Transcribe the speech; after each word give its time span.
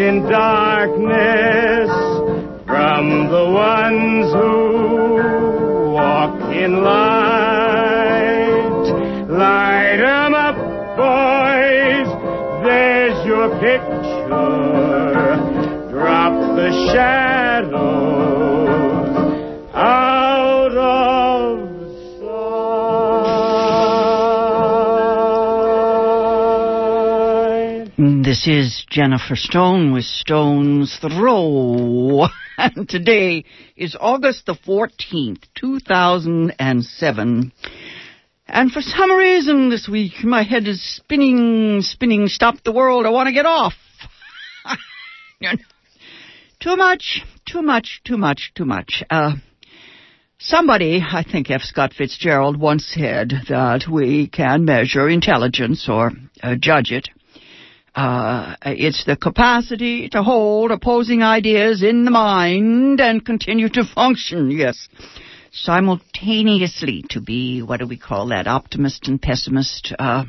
in 0.00 0.22
darkness 0.22 1.90
from 2.66 3.28
the 3.28 3.44
ones 3.50 4.32
who 4.32 5.92
walk 5.92 6.40
in 6.54 6.82
light. 6.82 8.14
Light 9.28 10.00
'em 10.00 10.34
up, 10.34 10.56
boys. 10.96 12.08
There's 12.64 13.26
your 13.26 13.48
picture. 13.60 14.28
Drop 15.90 16.32
the 16.56 16.70
shadows 16.92 18.39
This 28.30 28.46
is 28.46 28.86
Jennifer 28.88 29.34
Stone 29.34 29.92
with 29.92 30.04
Stone's 30.04 30.96
Throw. 31.00 32.28
And 32.56 32.88
today 32.88 33.44
is 33.76 33.96
August 33.98 34.46
the 34.46 34.54
14th, 34.54 35.42
2007. 35.56 37.52
And 38.46 38.70
for 38.70 38.80
some 38.82 39.10
reason 39.10 39.68
this 39.68 39.88
week, 39.88 40.22
my 40.22 40.44
head 40.44 40.68
is 40.68 40.80
spinning, 40.80 41.82
spinning, 41.82 42.28
stop 42.28 42.62
the 42.62 42.70
world, 42.70 43.04
I 43.04 43.10
want 43.10 43.26
to 43.26 43.32
get 43.32 43.46
off. 43.46 43.74
Too 46.60 46.76
much, 46.76 47.24
too 47.50 47.62
much, 47.62 48.00
too 48.04 48.16
much, 48.16 48.52
too 48.54 48.64
much. 48.64 49.02
Uh, 49.10 49.32
somebody, 50.38 51.02
I 51.02 51.24
think 51.24 51.50
F. 51.50 51.62
Scott 51.62 51.94
Fitzgerald 51.94 52.60
once 52.60 52.86
said 52.86 53.32
that 53.48 53.88
we 53.90 54.28
can 54.28 54.64
measure 54.64 55.08
intelligence 55.08 55.88
or 55.88 56.12
uh, 56.44 56.54
judge 56.54 56.92
it. 56.92 57.08
Uh, 57.94 58.54
it's 58.62 59.04
the 59.04 59.16
capacity 59.16 60.08
to 60.08 60.22
hold 60.22 60.70
opposing 60.70 61.22
ideas 61.22 61.82
in 61.82 62.04
the 62.04 62.10
mind 62.10 63.00
and 63.00 63.24
continue 63.24 63.68
to 63.68 63.84
function, 63.84 64.50
yes. 64.50 64.88
Simultaneously 65.52 67.04
to 67.10 67.20
be, 67.20 67.62
what 67.62 67.80
do 67.80 67.86
we 67.86 67.98
call 67.98 68.28
that, 68.28 68.46
optimist 68.46 69.08
and 69.08 69.20
pessimist, 69.20 69.92
uh, 69.98 70.24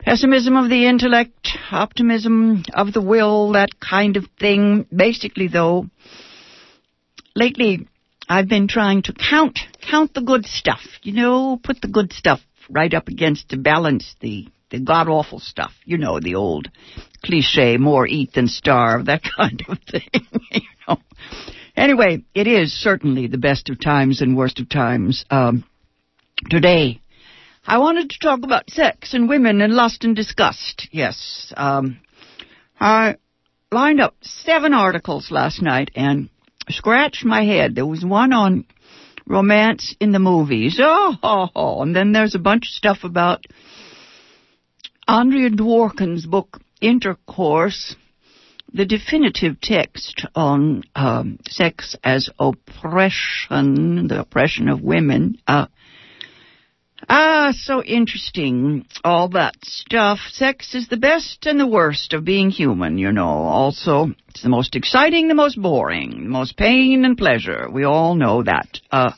pessimism 0.00 0.56
of 0.56 0.68
the 0.68 0.88
intellect, 0.88 1.48
optimism 1.70 2.64
of 2.74 2.92
the 2.92 3.00
will, 3.00 3.52
that 3.52 3.78
kind 3.78 4.16
of 4.16 4.26
thing. 4.40 4.86
Basically, 4.94 5.46
though, 5.46 5.86
lately 7.36 7.86
I've 8.28 8.48
been 8.48 8.66
trying 8.66 9.02
to 9.04 9.12
count, 9.12 9.60
count 9.88 10.14
the 10.14 10.22
good 10.22 10.46
stuff. 10.46 10.80
You 11.02 11.12
know, 11.12 11.60
put 11.62 11.80
the 11.80 11.88
good 11.88 12.12
stuff 12.12 12.40
right 12.68 12.92
up 12.92 13.08
against 13.08 13.50
to 13.50 13.56
balance 13.56 14.16
the, 14.20 14.48
the 14.70 14.80
god 14.80 15.08
awful 15.08 15.40
stuff. 15.40 15.72
You 15.84 15.98
know, 15.98 16.20
the 16.20 16.36
old 16.36 16.70
cliche, 17.24 17.76
more 17.76 18.06
eat 18.06 18.32
than 18.32 18.48
starve, 18.48 19.06
that 19.06 19.22
kind 19.36 19.62
of 19.68 19.78
thing. 19.80 20.26
you 20.52 20.60
know. 20.88 20.98
Anyway, 21.76 22.24
it 22.34 22.46
is 22.46 22.72
certainly 22.72 23.26
the 23.26 23.38
best 23.38 23.70
of 23.70 23.80
times 23.80 24.20
and 24.20 24.36
worst 24.36 24.60
of 24.60 24.68
times. 24.68 25.24
Um, 25.30 25.64
today, 26.48 27.00
I 27.66 27.78
wanted 27.78 28.10
to 28.10 28.18
talk 28.18 28.40
about 28.42 28.70
sex 28.70 29.14
and 29.14 29.28
women 29.28 29.60
and 29.60 29.72
lust 29.72 30.04
and 30.04 30.16
disgust. 30.16 30.88
Yes. 30.90 31.52
Um, 31.56 32.00
I 32.78 33.16
lined 33.70 34.00
up 34.00 34.16
seven 34.22 34.72
articles 34.72 35.30
last 35.30 35.62
night 35.62 35.90
and 35.94 36.28
scratched 36.68 37.24
my 37.24 37.44
head. 37.44 37.74
There 37.74 37.86
was 37.86 38.04
one 38.04 38.32
on 38.32 38.64
romance 39.26 39.94
in 40.00 40.12
the 40.12 40.18
movies. 40.18 40.78
Oh, 40.82 41.14
oh, 41.22 41.48
oh. 41.54 41.82
and 41.82 41.94
then 41.94 42.12
there's 42.12 42.34
a 42.34 42.40
bunch 42.40 42.64
of 42.64 42.72
stuff 42.72 43.04
about 43.04 43.44
Andrea 45.10 45.50
Dworkin's 45.50 46.24
book 46.24 46.60
Intercourse, 46.80 47.96
the 48.72 48.84
definitive 48.84 49.60
text 49.60 50.24
on 50.36 50.84
um, 50.94 51.40
sex 51.48 51.96
as 52.04 52.30
oppression, 52.38 54.06
the 54.06 54.20
oppression 54.20 54.68
of 54.68 54.82
women. 54.82 55.36
Uh, 55.48 55.66
Ah, 57.08 57.52
so 57.56 57.82
interesting. 57.82 58.86
All 59.02 59.30
that 59.30 59.56
stuff. 59.64 60.18
Sex 60.30 60.74
is 60.74 60.86
the 60.86 60.98
best 60.98 61.44
and 61.46 61.58
the 61.58 61.66
worst 61.66 62.12
of 62.12 62.24
being 62.24 62.50
human, 62.50 62.98
you 62.98 63.10
know. 63.10 63.26
Also, 63.26 64.12
it's 64.28 64.42
the 64.42 64.50
most 64.50 64.76
exciting, 64.76 65.26
the 65.26 65.34
most 65.34 65.60
boring, 65.60 66.24
the 66.24 66.28
most 66.28 66.56
pain 66.56 67.04
and 67.04 67.16
pleasure. 67.18 67.68
We 67.72 67.84
all 67.84 68.14
know 68.14 68.42
that. 68.44 68.78
Uh, 68.92 69.12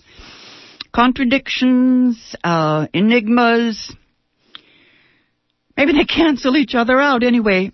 contradictions, 0.94 2.36
uh, 2.44 2.86
enigmas. 2.94 3.92
Maybe 5.84 5.98
they 5.98 6.04
cancel 6.04 6.56
each 6.56 6.76
other 6.76 7.00
out 7.00 7.24
anyway. 7.24 7.72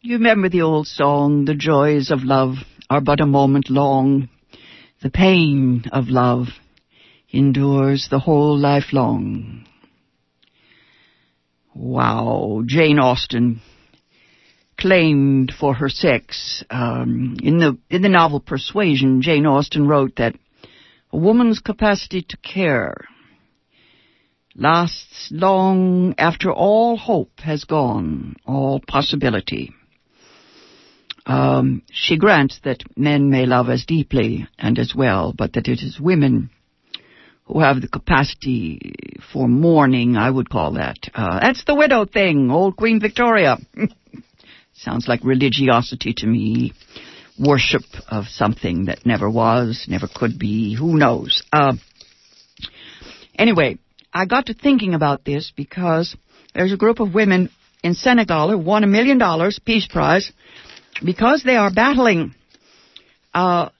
You 0.00 0.16
remember 0.16 0.48
the 0.48 0.62
old 0.62 0.88
song, 0.88 1.44
The 1.44 1.54
Joys 1.54 2.10
of 2.10 2.24
Love 2.24 2.56
are 2.90 3.00
but 3.00 3.20
a 3.20 3.26
moment 3.26 3.70
long. 3.70 4.28
The 5.02 5.10
pain 5.10 5.84
of 5.92 6.08
love 6.08 6.48
endures 7.30 8.08
the 8.10 8.18
whole 8.18 8.58
life 8.58 8.92
long. 8.92 9.66
Wow, 11.76 12.64
Jane 12.66 12.98
Austen 12.98 13.60
claimed 14.76 15.52
for 15.56 15.74
her 15.74 15.88
sex 15.88 16.64
um, 16.70 17.36
in 17.40 17.58
the 17.58 17.78
in 17.88 18.02
the 18.02 18.08
novel 18.08 18.40
Persuasion. 18.40 19.22
Jane 19.22 19.46
Austen 19.46 19.86
wrote 19.86 20.16
that 20.16 20.34
a 21.12 21.16
woman's 21.16 21.60
capacity 21.60 22.22
to 22.30 22.36
care 22.38 22.96
lasts 24.56 25.28
long 25.30 26.14
after 26.18 26.52
all 26.52 26.96
hope 26.96 27.40
has 27.40 27.64
gone, 27.64 28.36
all 28.46 28.80
possibility. 28.86 29.72
Um, 31.26 31.82
she 31.90 32.18
grants 32.18 32.60
that 32.64 32.82
men 32.96 33.30
may 33.30 33.46
love 33.46 33.70
as 33.70 33.86
deeply 33.86 34.46
and 34.58 34.78
as 34.78 34.94
well, 34.94 35.32
but 35.36 35.54
that 35.54 35.68
it 35.68 35.80
is 35.82 35.98
women 35.98 36.50
who 37.46 37.60
have 37.60 37.80
the 37.80 37.88
capacity 37.88 38.94
for 39.32 39.48
mourning, 39.48 40.16
I 40.16 40.30
would 40.30 40.48
call 40.48 40.72
that. 40.72 40.98
Uh, 41.14 41.40
that's 41.40 41.64
the 41.64 41.74
widow 41.74 42.04
thing, 42.06 42.50
old 42.50 42.76
Queen 42.76 43.00
Victoria. 43.00 43.58
Sounds 44.74 45.08
like 45.08 45.24
religiosity 45.24 46.14
to 46.18 46.26
me. 46.26 46.72
Worship 47.38 47.82
of 48.08 48.26
something 48.26 48.86
that 48.86 49.04
never 49.04 49.28
was, 49.28 49.86
never 49.88 50.08
could 50.12 50.38
be, 50.38 50.74
who 50.74 50.96
knows. 50.96 51.42
Uh, 51.52 51.74
anyway, 53.36 53.78
I 54.14 54.24
got 54.26 54.46
to 54.46 54.54
thinking 54.54 54.94
about 54.94 55.24
this 55.24 55.52
because 55.56 56.14
there's 56.54 56.72
a 56.72 56.76
group 56.76 57.00
of 57.00 57.12
women 57.12 57.50
in 57.82 57.94
Senegal 57.94 58.50
who 58.50 58.58
won 58.58 58.84
a 58.84 58.86
million 58.86 59.18
dollars, 59.18 59.58
Peace 59.58 59.88
Prize, 59.90 60.30
because 61.04 61.42
they 61.42 61.56
are 61.56 61.72
battling 61.72 62.36
uh, 63.34 63.70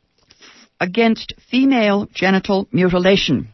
against 0.81 1.35
female 1.51 2.09
genital 2.13 2.67
mutilation. 2.73 3.51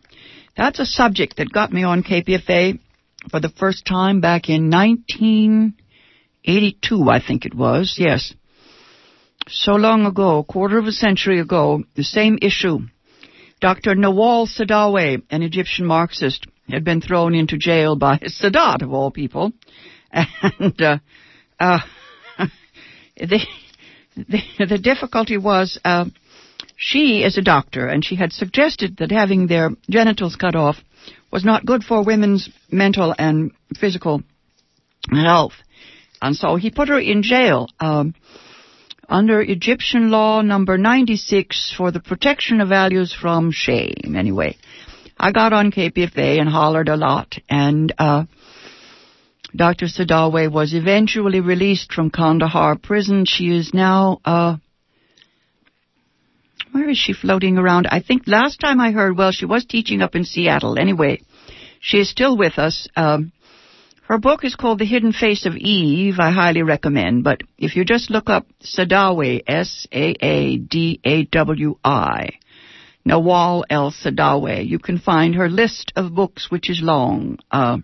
That's 0.57 0.81
a 0.81 0.87
subject 0.87 1.37
that 1.37 1.53
got 1.53 1.71
me 1.71 1.83
on 1.85 2.03
KPFA 2.03 2.81
for 3.31 3.41
the 3.41 3.51
first 3.51 3.85
time 3.85 4.23
back 4.23 4.49
in 4.49 4.71
1982, 4.71 7.11
I 7.11 7.21
think 7.21 7.45
it 7.45 7.53
was. 7.55 7.97
Yes. 7.99 8.33
So 9.49 9.73
long 9.73 10.07
ago, 10.07 10.39
a 10.39 10.45
quarter 10.45 10.79
of 10.79 10.87
a 10.87 10.93
century 10.93 11.41
ago, 11.41 11.85
the 11.95 12.05
same 12.05 12.39
issue. 12.41 12.79
Dr. 13.61 13.95
Nawal 13.95 14.49
Saadawi, 14.49 15.23
an 15.31 15.43
Egyptian 15.43 15.85
Marxist, 15.87 16.47
had 16.73 16.85
been 16.85 17.01
thrown 17.01 17.35
into 17.35 17.57
jail 17.57 17.97
by 17.97 18.19
Sadat, 18.25 18.83
of 18.83 18.93
all 18.93 19.11
people. 19.11 19.53
And 20.13 20.81
uh, 20.81 20.99
uh, 21.59 21.79
the, 23.17 23.41
the, 24.17 24.67
the 24.69 24.79
difficulty 24.79 25.37
was 25.37 25.79
uh, 25.85 26.07
she 26.77 27.23
is 27.23 27.37
a 27.37 27.43
doctor, 27.43 27.87
and 27.87 28.05
she 28.05 28.17
had 28.17 28.33
suggested 28.33 28.97
that 28.97 29.11
having 29.11 29.47
their 29.47 29.71
genitals 29.89 30.37
cut 30.37 30.57
off 30.57 30.77
was 31.31 31.45
not 31.45 31.67
good 31.67 31.85
for 31.85 32.03
women's 32.03 32.49
mental 32.71 33.15
and 33.19 33.53
physical 33.79 34.23
health. 35.11 35.53
And 36.23 36.35
so 36.35 36.57
he 36.57 36.71
put 36.71 36.89
her 36.89 36.99
in 36.99 37.23
jail 37.23 37.69
um, 37.79 38.15
under 39.09 39.41
Egyptian 39.41 40.11
law 40.11 40.41
number 40.41 40.79
96 40.79 41.75
for 41.77 41.91
the 41.91 42.01
protection 42.01 42.61
of 42.61 42.69
values 42.69 43.15
from 43.19 43.51
shame. 43.53 44.17
Anyway, 44.17 44.57
I 45.23 45.33
got 45.33 45.53
on 45.53 45.71
KPFA 45.71 46.41
and 46.41 46.49
hollered 46.49 46.89
a 46.89 46.97
lot, 46.97 47.37
and 47.47 47.93
uh, 47.99 48.25
Dr. 49.55 49.85
Saadawi 49.85 50.51
was 50.51 50.73
eventually 50.73 51.41
released 51.41 51.93
from 51.93 52.09
Kandahar 52.11 52.77
prison. 52.77 53.27
She 53.27 53.55
is 53.55 53.75
now, 53.75 54.23
uh, 54.25 54.57
where 56.73 56.89
is 56.89 56.97
she 56.97 57.13
floating 57.13 57.59
around? 57.59 57.87
I 57.87 58.01
think 58.01 58.23
last 58.27 58.61
time 58.61 58.81
I 58.81 58.93
heard, 58.93 59.15
well, 59.19 59.31
she 59.31 59.45
was 59.45 59.67
teaching 59.67 60.01
up 60.01 60.15
in 60.15 60.25
Seattle. 60.25 60.79
Anyway, 60.79 61.21
she 61.81 61.99
is 61.99 62.09
still 62.09 62.35
with 62.39 62.59
us. 62.59 62.89
Um, 62.97 63.33
her 64.09 64.17
book 64.17 64.43
is 64.43 64.57
called 64.57 64.79
The 64.79 64.87
Hidden 64.87 65.13
Face 65.13 65.45
of 65.45 65.55
Eve. 65.55 66.19
I 66.19 66.31
highly 66.31 66.63
recommend. 66.63 67.25
But 67.25 67.43
if 67.59 67.77
you 67.77 67.85
just 67.85 68.11
look 68.11 68.31
up 68.31 68.47
Saadawi, 68.63 69.43
S-A-A-D-A-W-I, 69.47 69.91
Nawal 73.07 73.65
El 73.71 73.91
Saadawi, 73.91 74.67
you 74.67 74.79
can 74.79 74.99
find 74.99 75.35
her 75.35 75.49
list 75.49 75.93
of 75.97 76.15
books, 76.15 76.51
which 76.51 76.69
is 76.69 76.83
long. 76.83 77.39
Uh, 77.51 77.79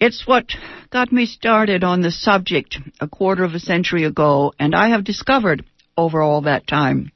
it's 0.00 0.26
what 0.26 0.46
got 0.90 1.12
me 1.12 1.24
started 1.24 1.84
on 1.84 2.02
the 2.02 2.10
subject 2.10 2.78
a 3.00 3.08
quarter 3.08 3.44
of 3.44 3.54
a 3.54 3.60
century 3.60 4.04
ago, 4.04 4.52
and 4.58 4.74
I 4.74 4.88
have 4.88 5.04
discovered 5.04 5.64
over 5.96 6.20
all 6.20 6.42
that 6.42 6.66
time 6.66 7.12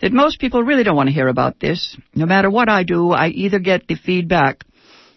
that 0.00 0.12
most 0.12 0.40
people 0.40 0.62
really 0.62 0.84
don't 0.84 0.96
want 0.96 1.08
to 1.08 1.14
hear 1.14 1.28
about 1.28 1.60
this. 1.60 1.96
No 2.14 2.26
matter 2.26 2.48
what 2.48 2.68
I 2.68 2.84
do, 2.84 3.10
I 3.10 3.28
either 3.28 3.58
get 3.58 3.86
the 3.86 3.96
feedback 3.96 4.64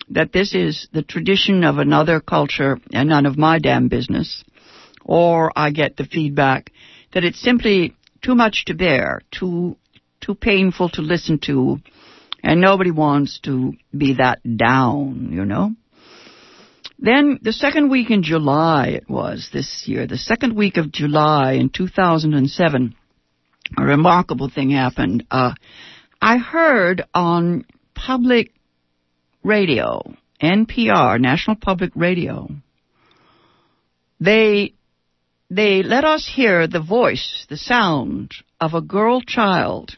that 0.10 0.34
this 0.34 0.54
is 0.54 0.88
the 0.92 1.04
tradition 1.04 1.64
of 1.64 1.78
another 1.78 2.20
culture 2.20 2.78
and 2.92 3.10
none 3.10 3.26
of 3.26 3.38
my 3.38 3.60
damn 3.60 3.88
business, 3.88 4.44
or 5.06 5.52
I 5.56 5.72
get 5.72 5.96
the 5.96 6.06
feedback 6.06 6.72
that 7.14 7.24
it's 7.24 7.40
simply 7.40 7.96
too 8.22 8.36
much 8.36 8.66
to 8.66 8.74
bear, 8.74 9.22
too 9.32 9.78
too 10.24 10.36
painful 10.36 10.90
to 10.90 11.02
listen 11.02 11.40
to, 11.46 11.80
and 12.44 12.62
nobody 12.62 12.92
wants 12.92 13.40
to 13.44 13.74
be 13.96 14.16
that 14.16 14.40
down, 14.58 15.30
you 15.32 15.46
know. 15.46 15.72
Then 17.00 17.40
the 17.42 17.52
second 17.52 17.90
week 17.90 18.10
in 18.12 18.24
July 18.24 18.88
it 18.88 19.10
was 19.10 19.50
this 19.52 19.84
year, 19.88 20.08
the 20.08 20.18
second 20.18 20.56
week 20.56 20.78
of 20.78 20.92
July 20.92 21.54
in 21.54 21.70
2007, 21.70 22.96
a 23.78 23.84
remarkable 23.84 24.50
thing 24.50 24.70
happened. 24.70 25.26
Uh, 25.30 25.54
I 26.22 26.38
heard 26.38 27.04
on 27.14 27.66
public 27.94 28.52
radio, 29.44 30.14
NPR, 30.42 31.20
National 31.20 31.58
Public 31.58 31.92
Radio, 31.96 32.50
they 34.20 34.74
they 35.50 35.84
let 35.84 36.04
us 36.06 36.26
hear 36.34 36.68
the 36.68 36.82
voice, 36.82 37.46
the 37.50 37.58
sound 37.58 38.32
of 38.60 38.74
a 38.74 38.82
girl 38.82 39.22
child. 39.22 39.96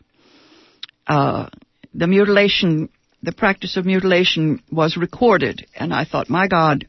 Uh, 1.08 1.50
the 1.94 2.08
mutilation, 2.08 2.90
the 3.24 3.32
practice 3.32 3.78
of 3.78 3.86
mutilation 3.86 4.62
was 4.72 4.98
recorded, 4.98 5.66
and 5.76 5.94
I 5.94 6.06
thought, 6.06 6.30
my 6.30 6.48
God, 6.48 6.88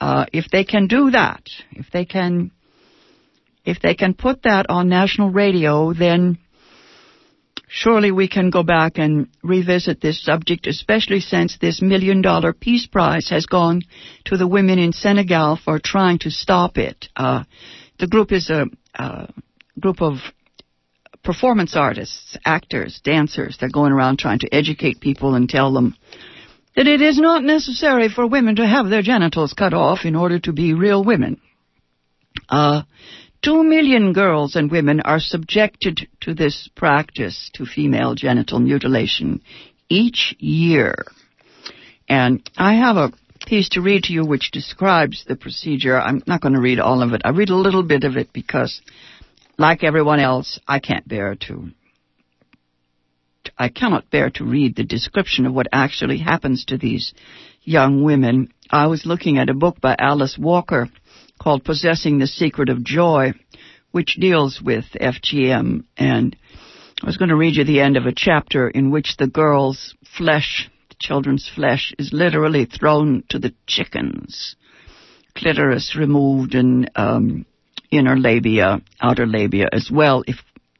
uh, 0.00 0.26
if 0.32 0.50
they 0.50 0.64
can 0.64 0.86
do 0.86 1.10
that, 1.10 1.48
if 1.72 1.86
they 1.92 2.04
can, 2.04 2.50
if 3.64 3.80
they 3.80 3.94
can 3.94 4.14
put 4.14 4.42
that 4.42 4.66
on 4.68 4.88
national 4.88 5.30
radio, 5.30 5.92
then 5.92 6.38
surely 7.68 8.12
we 8.12 8.28
can 8.28 8.50
go 8.50 8.62
back 8.62 8.98
and 8.98 9.28
revisit 9.42 10.00
this 10.00 10.22
subject, 10.22 10.66
especially 10.66 11.20
since 11.20 11.58
this 11.60 11.82
million 11.82 12.22
dollar 12.22 12.52
peace 12.52 12.86
prize 12.86 13.28
has 13.30 13.46
gone 13.46 13.82
to 14.24 14.36
the 14.36 14.46
women 14.46 14.78
in 14.78 14.92
Senegal 14.92 15.58
for 15.64 15.80
trying 15.82 16.18
to 16.20 16.30
stop 16.30 16.76
it. 16.78 17.08
Uh, 17.16 17.44
the 17.98 18.06
group 18.06 18.30
is 18.32 18.50
a, 18.50 18.66
a 18.94 19.32
group 19.80 20.00
of 20.00 20.18
performance 21.24 21.74
artists, 21.74 22.36
actors, 22.44 23.00
dancers. 23.02 23.56
They're 23.58 23.70
going 23.70 23.92
around 23.92 24.18
trying 24.18 24.40
to 24.40 24.54
educate 24.54 25.00
people 25.00 25.34
and 25.34 25.48
tell 25.48 25.72
them 25.72 25.96
that 26.76 26.86
it 26.86 27.00
is 27.00 27.18
not 27.18 27.42
necessary 27.42 28.08
for 28.08 28.26
women 28.26 28.56
to 28.56 28.66
have 28.66 28.88
their 28.88 29.02
genitals 29.02 29.52
cut 29.52 29.74
off 29.74 30.04
in 30.04 30.14
order 30.14 30.38
to 30.40 30.52
be 30.52 30.74
real 30.74 31.02
women. 31.02 31.40
Uh, 32.48 32.82
Two 33.44 33.62
million 33.62 34.14
girls 34.14 34.56
and 34.56 34.70
women 34.70 35.02
are 35.02 35.20
subjected 35.20 36.08
to 36.22 36.32
this 36.32 36.70
practice, 36.74 37.50
to 37.52 37.66
female 37.66 38.14
genital 38.14 38.58
mutilation, 38.58 39.42
each 39.90 40.34
year. 40.38 40.94
And 42.08 42.48
I 42.56 42.76
have 42.76 42.96
a 42.96 43.12
piece 43.46 43.68
to 43.70 43.82
read 43.82 44.04
to 44.04 44.14
you 44.14 44.24
which 44.24 44.50
describes 44.50 45.26
the 45.28 45.36
procedure. 45.36 46.00
I'm 46.00 46.22
not 46.26 46.40
going 46.40 46.54
to 46.54 46.60
read 46.60 46.80
all 46.80 47.02
of 47.02 47.12
it. 47.12 47.20
I 47.22 47.30
read 47.30 47.50
a 47.50 47.54
little 47.54 47.82
bit 47.82 48.04
of 48.04 48.16
it 48.16 48.32
because, 48.32 48.80
like 49.58 49.84
everyone 49.84 50.20
else, 50.20 50.58
I 50.66 50.78
can't 50.78 51.06
bear 51.06 51.34
to 51.46 51.70
I 53.58 53.68
cannot 53.68 54.10
bear 54.10 54.30
to 54.30 54.44
read 54.44 54.74
the 54.74 54.84
description 54.84 55.46
of 55.46 55.54
what 55.54 55.68
actually 55.72 56.18
happens 56.18 56.64
to 56.66 56.78
these 56.78 57.14
young 57.62 58.02
women. 58.02 58.52
I 58.70 58.86
was 58.86 59.06
looking 59.06 59.38
at 59.38 59.50
a 59.50 59.54
book 59.54 59.80
by 59.80 59.94
Alice 59.98 60.36
Walker 60.38 60.88
called 61.40 61.64
Possessing 61.64 62.18
the 62.18 62.26
Secret 62.26 62.68
of 62.68 62.84
Joy, 62.84 63.34
which 63.92 64.16
deals 64.20 64.60
with 64.60 64.84
FGM. 65.00 65.84
And 65.96 66.36
I 67.02 67.06
was 67.06 67.16
going 67.16 67.28
to 67.28 67.36
read 67.36 67.56
you 67.56 67.64
the 67.64 67.80
end 67.80 67.96
of 67.96 68.06
a 68.06 68.14
chapter 68.14 68.68
in 68.68 68.90
which 68.90 69.16
the 69.18 69.26
girl's 69.26 69.94
flesh, 70.16 70.68
the 70.88 70.96
children's 70.98 71.50
flesh, 71.54 71.92
is 71.98 72.12
literally 72.12 72.64
thrown 72.64 73.24
to 73.28 73.38
the 73.38 73.54
chickens. 73.66 74.56
Clitoris 75.36 75.96
removed 75.96 76.54
and 76.54 76.90
um, 76.96 77.46
inner 77.96 78.16
labia, 78.16 78.80
outer 79.00 79.26
labia 79.26 79.68
as 79.72 79.90
well. 79.92 80.24
If 80.26 80.36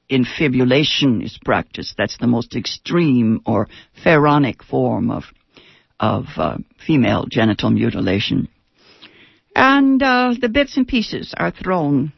infibulation 0.09 1.23
is 1.23 1.39
practiced, 1.45 1.95
that's 1.97 2.19
the 2.19 2.27
most 2.27 2.55
extreme 2.55 3.41
or 3.47 3.69
pharaonic 4.03 4.63
form 4.63 5.11
of 5.11 5.25
of 6.01 6.25
uh, 6.37 6.59
female 6.87 7.25
genital 7.31 7.71
mutilation 7.71 8.49
and 9.55 10.03
uh, 10.03 10.35
the 10.41 10.49
bits 10.49 10.77
and 10.77 10.87
pieces 10.87 11.33
are 11.37 11.51
thrown 11.51 12.13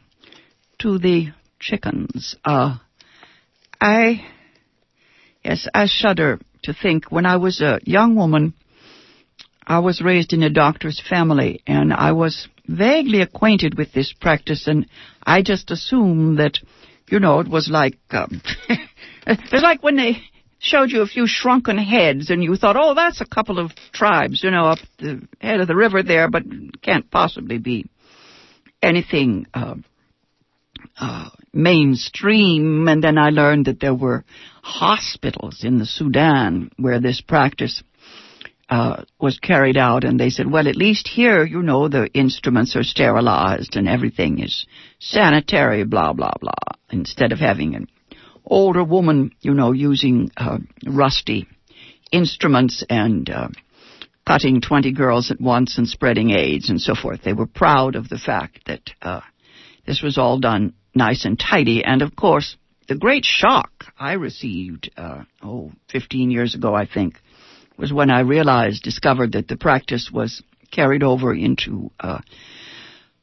to 0.79 0.97
the 0.97 1.27
chickens. 1.59 2.35
Uh, 2.43 2.77
I, 3.79 4.25
yes, 5.43 5.67
I 5.73 5.85
shudder 5.87 6.39
to 6.63 6.73
think 6.73 7.11
when 7.11 7.25
I 7.25 7.37
was 7.37 7.61
a 7.61 7.79
young 7.83 8.15
woman, 8.15 8.53
I 9.65 9.79
was 9.79 10.01
raised 10.01 10.33
in 10.33 10.43
a 10.43 10.49
doctor's 10.49 11.01
family, 11.07 11.61
and 11.67 11.93
I 11.93 12.13
was 12.13 12.47
vaguely 12.67 13.21
acquainted 13.21 13.77
with 13.77 13.93
this 13.93 14.13
practice, 14.13 14.67
and 14.67 14.87
I 15.23 15.41
just 15.41 15.71
assumed 15.71 16.39
that, 16.39 16.59
you 17.09 17.19
know, 17.19 17.39
it 17.39 17.47
was 17.47 17.69
like, 17.69 17.97
um, 18.11 18.41
it 19.27 19.51
was 19.51 19.61
like 19.61 19.83
when 19.83 19.95
they 19.95 20.17
showed 20.59 20.89
you 20.91 21.01
a 21.01 21.07
few 21.07 21.27
shrunken 21.27 21.77
heads 21.77 22.29
and 22.29 22.43
you 22.43 22.55
thought, 22.55 22.75
oh, 22.77 22.93
that's 22.93 23.21
a 23.21 23.25
couple 23.25 23.59
of 23.59 23.71
tribes, 23.93 24.43
you 24.43 24.51
know, 24.51 24.65
up 24.65 24.79
the 24.99 25.21
head 25.39 25.59
of 25.59 25.67
the 25.67 25.75
river 25.75 26.03
there, 26.03 26.29
but 26.29 26.43
can't 26.81 27.09
possibly 27.11 27.57
be 27.57 27.85
anything 28.81 29.45
uh, 29.53 29.75
uh, 30.99 31.29
mainstream. 31.53 32.87
And 32.87 33.03
then 33.03 33.17
I 33.17 33.29
learned 33.29 33.65
that 33.65 33.79
there 33.79 33.95
were 33.95 34.25
hospitals 34.61 35.63
in 35.63 35.77
the 35.77 35.85
Sudan 35.85 36.71
where 36.77 36.99
this 36.99 37.21
practice 37.21 37.83
uh, 38.69 39.03
was 39.19 39.39
carried 39.39 39.77
out, 39.77 40.03
and 40.03 40.19
they 40.19 40.29
said, 40.29 40.51
well, 40.51 40.67
at 40.67 40.75
least 40.75 41.07
here, 41.07 41.45
you 41.45 41.61
know, 41.61 41.87
the 41.87 42.07
instruments 42.13 42.75
are 42.75 42.83
sterilized 42.83 43.75
and 43.75 43.87
everything 43.87 44.39
is 44.39 44.65
sanitary, 44.99 45.85
blah, 45.85 46.13
blah, 46.13 46.33
blah, 46.41 46.51
instead 46.91 47.31
of 47.31 47.39
having 47.39 47.75
an 47.75 47.87
older 48.45 48.83
woman, 48.83 49.31
you 49.41 49.53
know, 49.53 49.71
using 49.71 50.31
uh, 50.35 50.57
rusty 50.85 51.47
instruments 52.11 52.83
and 52.89 53.29
uh, 53.29 53.47
cutting 54.25 54.61
20 54.61 54.91
girls 54.93 55.31
at 55.31 55.39
once 55.39 55.77
and 55.77 55.87
spreading 55.87 56.31
AIDS 56.31 56.69
and 56.69 56.81
so 56.81 56.95
forth. 56.95 57.21
They 57.23 57.33
were 57.33 57.47
proud 57.47 57.95
of 57.95 58.09
the 58.09 58.17
fact 58.17 58.65
that 58.67 58.81
uh, 59.01 59.21
this 59.85 60.01
was 60.01 60.17
all 60.17 60.39
done 60.39 60.73
nice 60.93 61.25
and 61.25 61.39
tidy. 61.39 61.83
And 61.83 62.01
of 62.01 62.15
course, 62.15 62.57
the 62.87 62.95
great 62.95 63.25
shock 63.25 63.85
I 63.99 64.13
received, 64.13 64.91
uh, 64.97 65.23
oh, 65.43 65.71
15 65.91 66.31
years 66.31 66.55
ago, 66.55 66.73
I 66.73 66.85
think, 66.85 67.15
was 67.77 67.93
when 67.93 68.09
I 68.09 68.21
realized, 68.21 68.83
discovered 68.83 69.33
that 69.33 69.47
the 69.47 69.57
practice 69.57 70.09
was 70.11 70.41
carried 70.71 71.03
over 71.03 71.33
into 71.33 71.91
uh, 71.99 72.19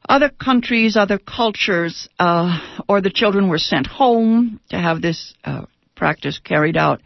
other 0.07 0.29
countries, 0.29 0.95
other 0.95 1.17
cultures, 1.17 2.07
uh, 2.19 2.59
or 2.87 3.01
the 3.01 3.09
children 3.09 3.49
were 3.49 3.57
sent 3.57 3.87
home 3.87 4.59
to 4.69 4.77
have 4.77 5.01
this 5.01 5.33
uh, 5.43 5.65
practice 5.95 6.39
carried 6.43 6.77
out. 6.77 7.01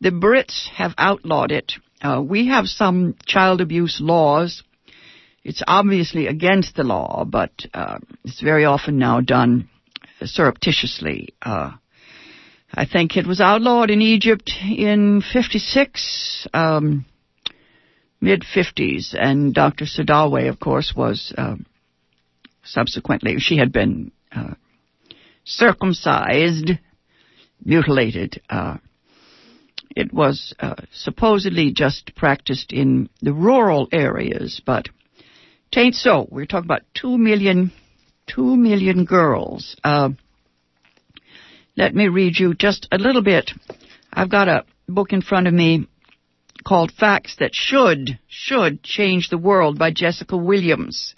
The 0.00 0.10
Brits 0.10 0.68
have 0.68 0.94
outlawed 0.98 1.52
it. 1.52 1.72
Uh, 2.02 2.22
we 2.26 2.48
have 2.48 2.66
some 2.66 3.14
child 3.24 3.60
abuse 3.60 4.00
laws. 4.00 4.62
It's 5.44 5.62
obviously 5.66 6.26
against 6.26 6.74
the 6.74 6.84
law, 6.84 7.24
but 7.24 7.52
uh, 7.72 7.98
it's 8.24 8.40
very 8.40 8.64
often 8.64 8.98
now 8.98 9.20
done 9.20 9.68
surreptitiously. 10.22 11.34
I 12.76 12.86
think 12.86 13.16
it 13.16 13.26
was 13.26 13.40
outlawed 13.40 13.90
in 13.90 14.02
Egypt 14.02 14.50
in 14.62 15.22
56, 15.22 16.48
um, 16.52 17.06
mid 18.20 18.42
50s, 18.42 19.14
and 19.16 19.54
Dr. 19.54 19.84
Saadawi, 19.84 20.48
of 20.48 20.58
course, 20.58 20.92
was 20.96 21.32
uh, 21.38 21.56
subsequently. 22.64 23.36
She 23.38 23.56
had 23.56 23.72
been 23.72 24.10
uh, 24.34 24.54
circumcised, 25.44 26.72
mutilated. 27.64 28.42
Uh, 28.50 28.78
it 29.94 30.12
was 30.12 30.52
uh, 30.58 30.74
supposedly 30.92 31.72
just 31.72 32.16
practiced 32.16 32.72
in 32.72 33.08
the 33.22 33.32
rural 33.32 33.88
areas, 33.92 34.60
but 34.66 34.88
Tain't 35.72 35.94
so. 35.94 36.26
We're 36.30 36.46
talking 36.46 36.66
about 36.66 36.82
two 36.94 37.18
million, 37.18 37.72
two 38.26 38.56
million 38.56 39.04
girls. 39.04 39.76
Uh, 39.82 40.10
let 41.76 41.94
me 41.94 42.08
read 42.08 42.38
you 42.38 42.54
just 42.54 42.88
a 42.92 42.98
little 42.98 43.22
bit. 43.22 43.50
I've 44.12 44.30
got 44.30 44.48
a 44.48 44.64
book 44.88 45.12
in 45.12 45.22
front 45.22 45.48
of 45.48 45.54
me 45.54 45.88
called 46.64 46.92
Facts 46.92 47.36
That 47.40 47.50
Should, 47.52 48.18
Should 48.28 48.82
Change 48.82 49.28
the 49.28 49.38
World 49.38 49.78
by 49.78 49.90
Jessica 49.90 50.36
Williams. 50.36 51.14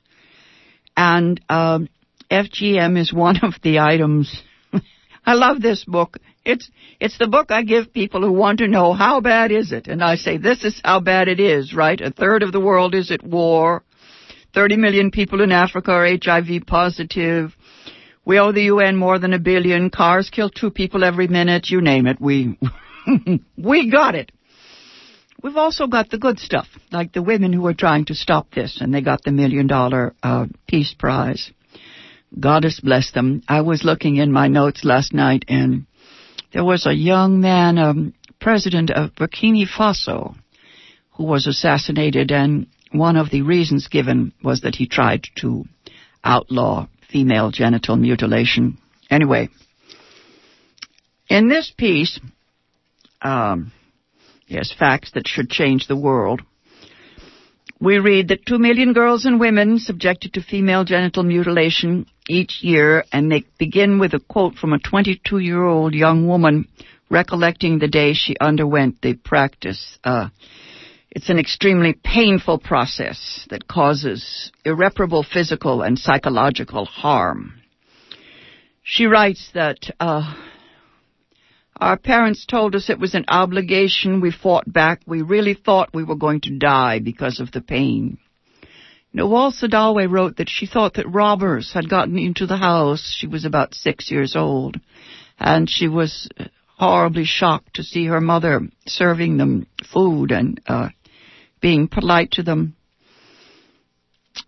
And, 0.97 1.41
um, 1.49 1.89
FGM 2.31 2.99
is 2.99 3.13
one 3.13 3.39
of 3.43 3.55
the 3.63 3.81
items. 3.81 4.43
I 5.25 5.35
love 5.35 5.61
this 5.61 5.85
book. 5.85 6.19
It's, 6.45 6.71
it's 7.01 7.19
the 7.19 7.27
book 7.27 7.51
I 7.51 7.63
give 7.63 7.93
people 7.93 8.23
who 8.23 8.33
want 8.33 8.61
to 8.61 8.69
know 8.69 8.93
how 8.93 9.21
bad 9.21 9.51
is 9.51 9.73
it? 9.73 9.89
And 9.89 10.03
I 10.03 10.15
say, 10.15 10.39
this 10.39 10.65
is 10.65 10.81
how 10.85 11.01
bad 11.01 11.29
it 11.29 11.41
is, 11.41 11.75
right? 11.75 12.01
A 12.01 12.13
third 12.13 12.45
of 12.45 12.53
the 12.53 12.61
world 12.61 12.95
is 12.95 13.11
at 13.11 13.25
war. 13.25 13.83
30 14.55 14.77
million 14.77 15.11
people 15.11 15.43
in 15.43 15.53
Africa 15.53 15.91
are 15.91 16.07
HIV 16.07 16.67
positive. 16.67 17.55
We 18.27 18.41
owe 18.41 18.51
the 18.51 18.65
UN 18.65 18.97
more 18.97 19.21
than 19.21 19.33
a 19.33 19.39
billion. 19.39 19.89
Cars 19.89 20.31
kill 20.31 20.51
two 20.51 20.71
people 20.71 21.05
every 21.05 21.29
minute. 21.29 21.71
You 21.71 21.81
name 21.81 22.09
it. 22.09 22.21
We, 22.21 22.59
we 23.57 23.89
got 23.89 24.17
it. 24.17 24.33
We've 25.45 25.57
also 25.57 25.87
got 25.87 26.11
the 26.11 26.19
good 26.19 26.41
stuff, 26.41 26.67
like 26.91 27.13
the 27.13 27.23
women 27.23 27.53
who 27.53 27.65
are 27.69 27.75
trying 27.75 28.07
to 28.07 28.17
stop 28.17 28.51
this, 28.51 28.79
and 28.81 28.93
they 28.93 29.01
got 29.01 29.23
the 29.23 29.31
million 29.31 29.69
dollar 29.69 30.13
uh, 30.25 30.47
peace 30.67 30.93
prize. 30.99 31.53
Goddess 32.39 32.81
bless 32.81 33.13
them. 33.13 33.43
I 33.47 33.61
was 33.61 33.85
looking 33.85 34.17
in 34.17 34.33
my 34.33 34.49
notes 34.49 34.85
last 34.85 35.15
night, 35.15 35.45
and 35.47 35.87
there 36.53 36.65
was 36.65 36.85
a 36.85 36.93
young 36.93 37.41
man, 37.41 37.79
um, 37.79 38.15
president 38.41 38.91
of 38.91 39.15
Burkina 39.15 39.67
Faso, 39.69 40.35
who 41.13 41.25
was 41.25 41.47
assassinated, 41.47 42.33
and 42.33 42.67
one 42.91 43.17
of 43.17 43.31
the 43.31 43.43
reasons 43.43 43.87
given 43.87 44.33
was 44.43 44.63
that 44.63 44.75
he 44.75 44.89
tried 44.89 45.27
to 45.37 45.65
outlaw 46.25 46.89
female 47.11 47.51
genital 47.51 47.97
mutilation. 47.97 48.79
Anyway, 49.11 49.49
in 51.29 51.49
this 51.49 51.73
piece, 51.77 52.21
um, 53.23 53.73
yes, 54.47 54.73
facts 54.77 55.13
that 55.15 55.29
should 55.29 55.51
change 55.51 55.87
the 55.87 55.97
world. 55.97 56.43
We 57.79 57.99
read 57.99 58.29
that 58.29 58.47
two 58.47 58.59
million 58.59 58.95
girls 58.95 59.27
and 59.27 59.39
women 59.39 59.79
subjected 59.79 60.33
to 60.35 60.43
female 60.43 60.85
genital 60.85 61.23
mutilation 61.23 62.07
each 62.29 62.61
year, 62.63 63.05
and 63.13 63.31
they 63.31 63.45
begin 63.59 63.99
with 63.99 64.15
a 64.15 64.21
quote 64.21 64.55
from 64.55 64.73
a 64.73 64.79
22 64.79 65.39
year 65.39 65.63
old 65.63 65.95
young 65.95 66.27
woman 66.27 66.69
recollecting 67.11 67.79
the 67.79 67.89
day 67.89 68.15
she 68.15 68.37
underwent 68.41 69.01
the 69.03 69.15
practice. 69.15 69.99
Uh, 70.03 70.29
it's 71.17 71.31
an 71.31 71.39
extremely 71.39 71.95
painful 71.95 72.59
process 72.59 73.47
that 73.49 73.67
causes 73.67 74.53
irreparable 74.67 75.23
physical 75.23 75.81
and 75.81 75.99
psychological 75.99 76.85
harm. 76.85 77.55
She 78.83 79.07
writes 79.07 79.51
that 79.55 79.79
uh, 79.99 80.35
our 81.75 81.97
parents 81.97 82.45
told 82.45 82.75
us 82.75 82.91
it 82.91 82.99
was 82.99 83.15
an 83.15 83.25
obligation. 83.29 84.21
We 84.21 84.31
fought 84.31 84.71
back. 84.71 85.01
We 85.07 85.23
really 85.23 85.55
thought 85.55 85.95
we 85.95 86.05
were 86.05 86.17
going 86.17 86.43
to 86.43 86.59
die 86.59 86.99
because 86.99 87.41
of 87.41 87.51
the 87.51 87.63
pain. 87.63 88.19
Nawal 89.17 89.55
Saadawi 89.59 90.11
wrote 90.11 90.37
that 90.37 90.51
she 90.51 90.67
thought 90.67 90.97
that 90.97 91.09
robbers 91.11 91.73
had 91.73 91.89
gotten 91.89 92.19
into 92.19 92.47
the 92.47 92.59
house. 92.59 93.17
She 93.19 93.27
was 93.27 93.47
about 93.47 93.73
six 93.73 94.11
years 94.11 94.37
old, 94.37 94.79
and 95.39 95.67
she 95.67 95.89
was 95.89 96.29
horribly 96.77 97.25
shocked 97.25 97.77
to 97.77 97.83
see 97.83 98.05
her 98.05 98.21
mother 98.21 98.61
serving 98.87 99.39
them 99.39 99.67
food 99.91 100.31
and 100.31 100.61
uh, 100.67 100.91
being 101.67 101.89
polite 101.89 102.31
to 102.31 102.45
them. 102.45 102.77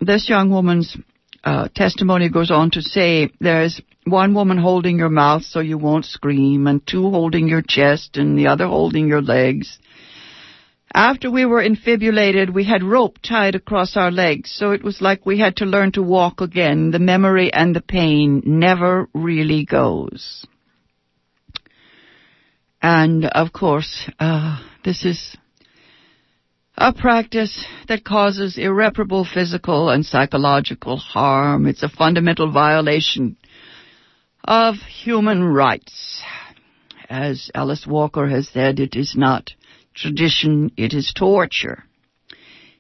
This 0.01 0.29
young 0.29 0.51
woman's 0.51 0.97
uh, 1.43 1.67
testimony 1.75 2.29
goes 2.29 2.53
on 2.53 2.71
to 2.71 2.81
say 2.81 3.31
there's 3.41 3.83
one 4.05 4.35
woman 4.35 4.57
holding 4.57 4.99
your 4.99 5.09
mouth 5.09 5.43
so 5.43 5.59
you 5.59 5.79
won't 5.79 6.05
scream, 6.05 6.69
and 6.69 6.87
two 6.87 7.11
holding 7.11 7.49
your 7.49 7.65
chest, 7.67 8.17
and 8.19 8.39
the 8.39 8.47
other 8.47 8.69
holding 8.69 9.09
your 9.09 9.21
legs. 9.21 9.81
After 10.95 11.29
we 11.29 11.45
were 11.45 11.61
infibulated, 11.61 12.55
we 12.55 12.63
had 12.63 12.85
rope 12.85 13.19
tied 13.21 13.57
across 13.57 13.97
our 13.97 14.13
legs, 14.13 14.53
so 14.53 14.71
it 14.71 14.85
was 14.85 15.01
like 15.01 15.27
we 15.27 15.41
had 15.41 15.57
to 15.57 15.65
learn 15.65 15.91
to 15.93 16.03
walk 16.05 16.41
again. 16.41 16.93
The 16.93 17.01
memory 17.01 17.53
and 17.53 17.75
the 17.75 17.83
pain 17.83 18.43
never 18.47 19.09
really 19.13 19.65
goes. 19.65 20.47
And 22.81 23.25
of 23.25 23.53
course, 23.53 24.09
uh, 24.21 24.61
this 24.85 25.05
is 25.05 25.37
a 26.81 26.93
practice 26.93 27.67
that 27.89 28.05
causes 28.05 28.57
irreparable 28.57 29.25
physical 29.25 29.91
and 29.91 30.07
psychological 30.07 30.97
harm. 30.97 31.67
It's 31.67 31.83
a 31.83 31.89
fundamental 31.89 32.53
violation 32.53 33.37
of 34.45 34.77
human 34.77 35.43
rights. 35.43 36.23
As 37.11 37.51
Alice 37.53 37.85
Walker 37.85 38.29
has 38.29 38.49
said, 38.49 38.79
it 38.79 38.95
is 38.95 39.15
not 39.17 39.51
tradition, 39.93 40.71
it 40.77 40.95
is 40.95 41.13
torture. 41.13 41.83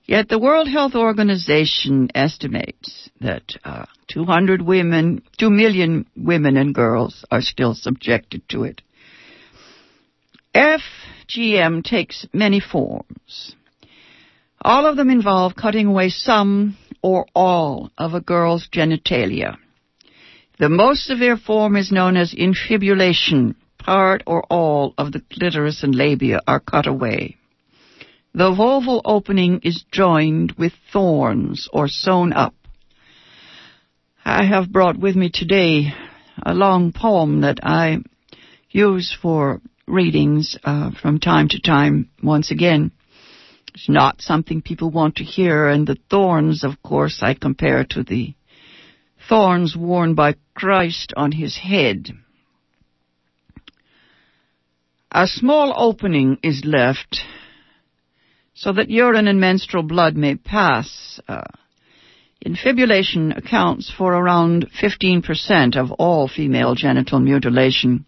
Yet 0.05 0.29
the 0.29 0.39
World 0.39 0.69
Health 0.69 0.95
Organization 0.95 2.09
estimates 2.15 3.11
that 3.21 3.43
uh, 3.65 3.87
200 4.13 4.63
women, 4.63 5.23
2 5.39 5.51
million 5.51 6.07
women 6.17 6.57
and 6.57 6.73
girls 6.73 7.25
are 7.33 7.43
still 7.43 7.75
subjected 7.75 8.49
to 8.51 8.63
it. 8.63 8.81
FGM 10.55 11.83
takes 11.83 12.27
many 12.33 12.61
forms. 12.61 13.57
All 14.63 14.87
of 14.87 14.97
them 14.97 15.11
involve 15.11 15.55
cutting 15.55 15.87
away 15.87 16.09
some 16.09 16.77
or 17.03 17.27
all 17.35 17.91
of 17.97 18.15
a 18.15 18.21
girl's 18.21 18.69
genitalia. 18.69 19.57
The 20.59 20.69
most 20.69 21.05
severe 21.05 21.37
form 21.37 21.77
is 21.77 21.93
known 21.93 22.17
as 22.17 22.35
infibulation. 22.35 23.55
Part 23.79 24.25
or 24.27 24.43
all 24.51 24.95
of 24.99 25.13
the 25.13 25.23
clitoris 25.33 25.83
and 25.83 25.95
labia 25.95 26.41
are 26.47 26.61
cut 26.61 26.87
away. 26.87 27.37
The 28.35 28.51
vulval 28.51 29.01
opening 29.05 29.61
is 29.63 29.85
joined 29.91 30.53
with 30.59 30.73
thorns 30.93 31.69
or 31.73 31.89
sewn 31.89 32.33
up. 32.33 32.55
I 34.25 34.45
have 34.45 34.71
brought 34.71 34.99
with 34.99 35.17
me 35.17 35.31
today 35.33 35.95
a 36.45 36.53
long 36.53 36.93
poem 36.93 37.41
that 37.43 37.61
I 37.63 37.99
use 38.71 39.17
for 39.23 39.61
readings 39.87 40.59
uh, 40.65 40.91
from 41.01 41.19
time 41.19 41.49
to 41.49 41.61
time 41.61 42.11
once 42.23 42.51
again. 42.51 42.93
It's 43.79 43.89
not 43.89 44.21
something 44.21 44.61
people 44.61 44.91
want 44.91 45.15
to 45.17 45.25
hear, 45.25 45.69
and 45.69 45.87
the 45.87 45.97
thorns, 46.11 46.65
of 46.65 46.83
course, 46.83 47.21
I 47.23 47.35
compare 47.35 47.85
to 47.91 48.03
the 48.03 48.35
thorns 49.29 49.77
worn 49.77 50.15
by 50.15 50.35
Christ 50.53 51.13
on 51.17 51.31
his 51.31 51.57
head. 51.57 52.09
A 55.13 55.29
small 55.29 55.73
opening 55.77 56.39
is 56.43 56.65
left 56.65 57.21
so 58.53 58.73
that 58.73 58.91
urine 58.91 59.29
and 59.29 59.39
menstrual 59.39 59.85
blood 59.85 60.17
may 60.17 60.35
pass. 60.35 61.21
Uh, 61.29 61.43
infibulation 62.45 63.31
accounts 63.31 63.93
for 63.97 64.13
around 64.13 64.67
15% 64.83 65.77
of 65.77 65.93
all 65.93 66.27
female 66.27 66.75
genital 66.75 67.21
mutilation. 67.21 68.07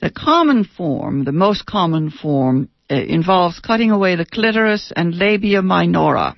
The 0.00 0.10
common 0.10 0.62
form, 0.62 1.24
the 1.24 1.32
most 1.32 1.66
common 1.66 2.10
form, 2.10 2.68
involves 2.88 3.60
cutting 3.60 3.90
away 3.90 4.16
the 4.16 4.24
clitoris 4.24 4.92
and 4.94 5.16
labia 5.16 5.62
minora. 5.62 6.36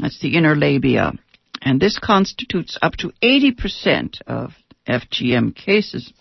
That's 0.00 0.20
the 0.20 0.36
inner 0.36 0.56
labia. 0.56 1.12
And 1.62 1.80
this 1.80 1.98
constitutes 1.98 2.76
up 2.82 2.94
to 2.96 3.12
80% 3.22 4.20
of 4.26 4.50
FGM 4.86 5.54
cases. 5.54 6.12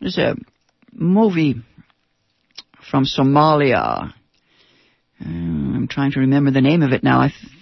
There's 0.00 0.18
a 0.18 0.36
movie 0.92 1.56
from 2.90 3.04
Somalia. 3.04 4.12
Uh, 5.20 5.24
I'm 5.24 5.88
trying 5.88 6.12
to 6.12 6.20
remember 6.20 6.50
the 6.50 6.60
name 6.60 6.82
of 6.82 6.92
it 6.92 7.02
now. 7.02 7.20
I 7.20 7.28
th- 7.28 7.52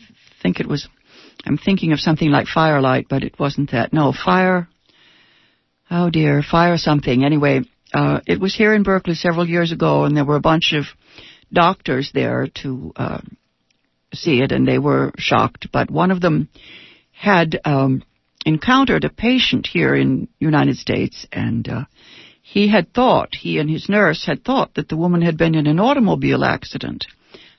think 0.42 0.60
it 0.60 0.68
was, 0.68 0.88
I'm 1.44 1.58
thinking 1.58 1.92
of 1.92 1.98
something 1.98 2.30
like 2.30 2.46
Firelight, 2.46 3.06
but 3.08 3.24
it 3.24 3.38
wasn't 3.38 3.72
that. 3.72 3.92
No, 3.92 4.12
Fire, 4.12 4.68
oh 5.90 6.10
dear, 6.10 6.42
Fire 6.48 6.76
something. 6.76 7.24
Anyway, 7.24 7.62
uh, 7.96 8.20
it 8.26 8.38
was 8.38 8.54
here 8.54 8.74
in 8.74 8.82
Berkeley 8.82 9.14
several 9.14 9.48
years 9.48 9.72
ago, 9.72 10.04
and 10.04 10.14
there 10.14 10.26
were 10.26 10.36
a 10.36 10.50
bunch 10.52 10.74
of 10.74 10.84
doctors 11.50 12.10
there 12.12 12.48
to 12.62 12.92
uh, 12.94 13.22
see 14.12 14.42
it, 14.42 14.52
and 14.52 14.68
they 14.68 14.78
were 14.78 15.12
shocked. 15.16 15.68
But 15.72 15.90
one 15.90 16.10
of 16.10 16.20
them 16.20 16.50
had 17.12 17.58
um, 17.64 18.02
encountered 18.44 19.04
a 19.04 19.08
patient 19.08 19.66
here 19.66 19.94
in 19.94 20.28
United 20.38 20.76
States, 20.76 21.26
and 21.32 21.66
uh, 21.66 21.84
he 22.42 22.68
had 22.68 22.92
thought, 22.92 23.30
he 23.32 23.58
and 23.58 23.70
his 23.70 23.88
nurse 23.88 24.26
had 24.26 24.44
thought 24.44 24.74
that 24.74 24.90
the 24.90 24.96
woman 24.98 25.22
had 25.22 25.38
been 25.38 25.54
in 25.54 25.66
an 25.66 25.80
automobile 25.80 26.44
accident 26.44 27.06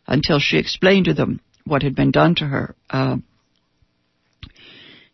until 0.06 0.38
she 0.38 0.60
explained 0.60 1.06
to 1.06 1.16
them 1.16 1.42
what 1.66 1.82
had 1.82 1.96
been 1.96 2.12
done 2.12 2.36
to 2.36 2.46
her. 2.46 2.76
Uh, 2.92 3.18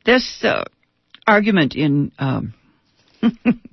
this 0.06 0.44
uh, 0.44 0.66
argument 1.26 1.76
in 1.76 2.12
um, 2.20 2.54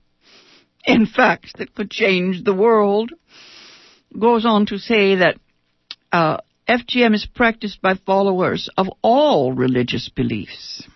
in 0.84 1.06
fact, 1.06 1.58
that 1.58 1.74
could 1.74 1.90
change 1.90 2.44
the 2.44 2.54
world, 2.54 3.12
goes 4.18 4.44
on 4.44 4.66
to 4.66 4.78
say 4.78 5.16
that 5.16 5.36
uh, 6.12 6.38
FGM 6.68 7.14
is 7.14 7.26
practiced 7.26 7.80
by 7.82 7.94
followers 8.06 8.68
of 8.76 8.88
all 9.02 9.52
religious 9.52 10.08
beliefs. 10.08 10.86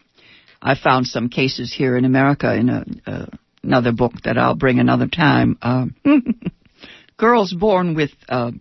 I 0.60 0.74
found 0.74 1.06
some 1.06 1.28
cases 1.28 1.72
here 1.72 1.96
in 1.96 2.04
America 2.04 2.54
in 2.54 2.68
a, 2.68 2.84
uh, 3.06 3.26
another 3.62 3.92
book 3.92 4.12
that 4.24 4.38
I'll 4.38 4.54
bring 4.54 4.78
another 4.78 5.08
time. 5.08 5.58
Uh, 5.60 5.86
girls 7.16 7.52
born 7.52 7.94
with 7.94 8.10
uh, 8.28 8.52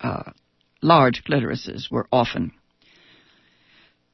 uh, 0.00 0.30
large 0.80 1.22
clitorises 1.24 1.90
were 1.90 2.06
often 2.10 2.52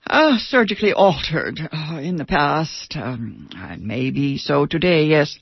uh, 0.07 0.37
surgically 0.39 0.93
altered 0.93 1.59
uh, 1.73 1.99
in 1.99 2.17
the 2.17 2.25
past, 2.27 2.95
um, 2.97 3.49
maybe 3.79 4.37
so 4.37 4.67
today, 4.67 5.07
yes. 5.07 5.39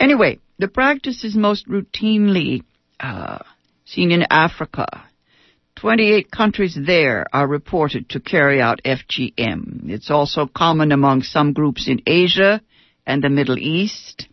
Anyway, 0.00 0.38
the 0.58 0.66
practice 0.68 1.24
is 1.24 1.36
most 1.36 1.68
routinely 1.68 2.62
uh, 2.98 3.38
seen 3.84 4.10
in 4.10 4.24
Africa. 4.30 4.86
28 5.76 6.30
countries 6.30 6.76
there 6.86 7.26
are 7.34 7.46
reported 7.46 8.08
to 8.08 8.20
carry 8.20 8.62
out 8.62 8.80
FGM. 8.82 9.90
It's 9.90 10.10
also 10.10 10.46
common 10.46 10.90
among 10.90 11.22
some 11.22 11.52
groups 11.52 11.86
in 11.86 12.00
Asia 12.06 12.62
and 13.06 13.22
the 13.22 13.28
Middle 13.28 13.58
East, 13.58 14.26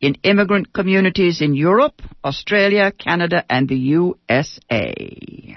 in 0.00 0.16
immigrant 0.22 0.72
communities 0.72 1.40
in 1.40 1.54
Europe, 1.54 2.00
Australia, 2.24 2.92
Canada, 2.92 3.44
and 3.50 3.68
the 3.68 3.76
USA. 3.76 4.94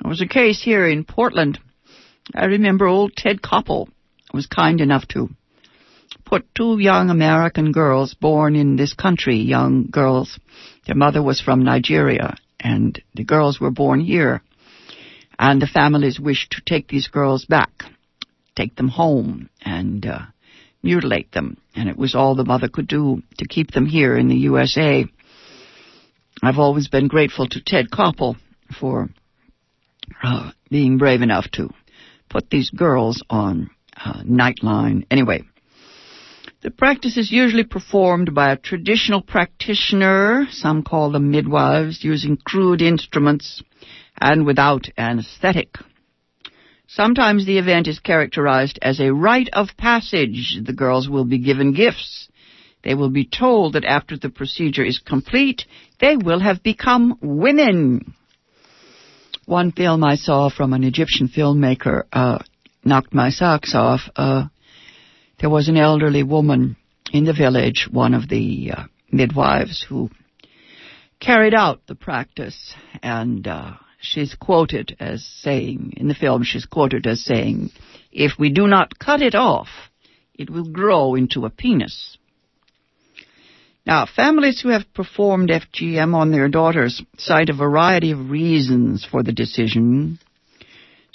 There 0.00 0.10
was 0.10 0.20
a 0.20 0.28
case 0.28 0.62
here 0.62 0.86
in 0.86 1.04
Portland. 1.04 1.58
I 2.34 2.44
remember 2.44 2.86
old 2.86 3.16
Ted 3.16 3.40
Koppel 3.40 3.88
was 4.34 4.46
kind 4.46 4.82
enough 4.82 5.08
to 5.08 5.30
two 6.40 6.78
young 6.78 7.10
American 7.10 7.72
girls 7.72 8.14
born 8.14 8.56
in 8.56 8.76
this 8.76 8.94
country, 8.94 9.36
young 9.36 9.88
girls. 9.90 10.38
Their 10.86 10.96
mother 10.96 11.22
was 11.22 11.40
from 11.40 11.64
Nigeria, 11.64 12.36
and 12.60 13.00
the 13.14 13.24
girls 13.24 13.60
were 13.60 13.70
born 13.70 14.00
here. 14.00 14.42
And 15.38 15.60
the 15.60 15.66
families 15.66 16.20
wished 16.20 16.52
to 16.52 16.62
take 16.64 16.88
these 16.88 17.08
girls 17.08 17.44
back, 17.44 17.84
take 18.56 18.76
them 18.76 18.88
home, 18.88 19.50
and 19.60 20.06
uh, 20.06 20.20
mutilate 20.82 21.32
them. 21.32 21.56
And 21.74 21.88
it 21.88 21.96
was 21.96 22.14
all 22.14 22.34
the 22.34 22.44
mother 22.44 22.68
could 22.68 22.86
do 22.86 23.22
to 23.38 23.48
keep 23.48 23.72
them 23.72 23.86
here 23.86 24.16
in 24.16 24.28
the 24.28 24.36
USA. 24.36 25.04
I've 26.42 26.58
always 26.58 26.88
been 26.88 27.08
grateful 27.08 27.48
to 27.48 27.62
Ted 27.64 27.90
Koppel 27.90 28.36
for 28.78 29.08
uh, 30.22 30.50
being 30.70 30.98
brave 30.98 31.22
enough 31.22 31.46
to 31.52 31.70
put 32.28 32.50
these 32.50 32.70
girls 32.70 33.22
on 33.30 33.70
uh, 33.96 34.22
Nightline. 34.22 35.06
Anyway, 35.10 35.44
the 36.64 36.70
practice 36.70 37.18
is 37.18 37.30
usually 37.30 37.62
performed 37.62 38.34
by 38.34 38.50
a 38.50 38.56
traditional 38.56 39.20
practitioner, 39.20 40.46
some 40.50 40.82
call 40.82 41.12
them 41.12 41.30
midwives, 41.30 42.02
using 42.02 42.38
crude 42.38 42.80
instruments 42.80 43.62
and 44.18 44.46
without 44.46 44.86
anesthetic. 44.96 45.74
Sometimes 46.86 47.44
the 47.44 47.58
event 47.58 47.86
is 47.86 47.98
characterized 47.98 48.78
as 48.80 48.98
a 48.98 49.12
rite 49.12 49.50
of 49.52 49.76
passage. 49.76 50.58
The 50.64 50.72
girls 50.72 51.06
will 51.06 51.26
be 51.26 51.38
given 51.38 51.74
gifts. 51.74 52.28
They 52.82 52.94
will 52.94 53.10
be 53.10 53.26
told 53.26 53.74
that 53.74 53.84
after 53.84 54.16
the 54.16 54.30
procedure 54.30 54.84
is 54.84 54.98
complete, 54.98 55.66
they 56.00 56.16
will 56.16 56.40
have 56.40 56.62
become 56.62 57.18
women. 57.20 58.14
One 59.44 59.70
film 59.70 60.02
I 60.02 60.14
saw 60.14 60.48
from 60.48 60.72
an 60.72 60.82
Egyptian 60.82 61.28
filmmaker 61.28 62.04
uh, 62.10 62.38
knocked 62.82 63.12
my 63.12 63.28
socks 63.28 63.74
off. 63.74 64.00
Uh, 64.16 64.44
there 65.40 65.50
was 65.50 65.68
an 65.68 65.76
elderly 65.76 66.22
woman 66.22 66.76
in 67.12 67.24
the 67.24 67.32
village, 67.32 67.88
one 67.90 68.14
of 68.14 68.28
the 68.28 68.72
uh, 68.76 68.84
midwives, 69.10 69.84
who 69.88 70.10
carried 71.20 71.54
out 71.54 71.86
the 71.86 71.94
practice, 71.94 72.74
and 73.02 73.46
uh, 73.46 73.72
she's 74.00 74.34
quoted 74.34 74.96
as 75.00 75.24
saying, 75.24 75.94
in 75.96 76.08
the 76.08 76.14
film, 76.14 76.42
she's 76.42 76.66
quoted 76.66 77.06
as 77.06 77.24
saying, 77.24 77.70
if 78.12 78.32
we 78.38 78.50
do 78.50 78.66
not 78.66 78.98
cut 78.98 79.22
it 79.22 79.34
off, 79.34 79.68
it 80.34 80.50
will 80.50 80.70
grow 80.70 81.14
into 81.14 81.44
a 81.44 81.50
penis. 81.50 82.18
Now, 83.86 84.06
families 84.06 84.60
who 84.60 84.70
have 84.70 84.94
performed 84.94 85.50
FGM 85.50 86.14
on 86.14 86.30
their 86.30 86.48
daughters 86.48 87.02
cite 87.18 87.50
a 87.50 87.54
variety 87.54 88.12
of 88.12 88.30
reasons 88.30 89.06
for 89.08 89.22
the 89.22 89.32
decision. 89.32 90.18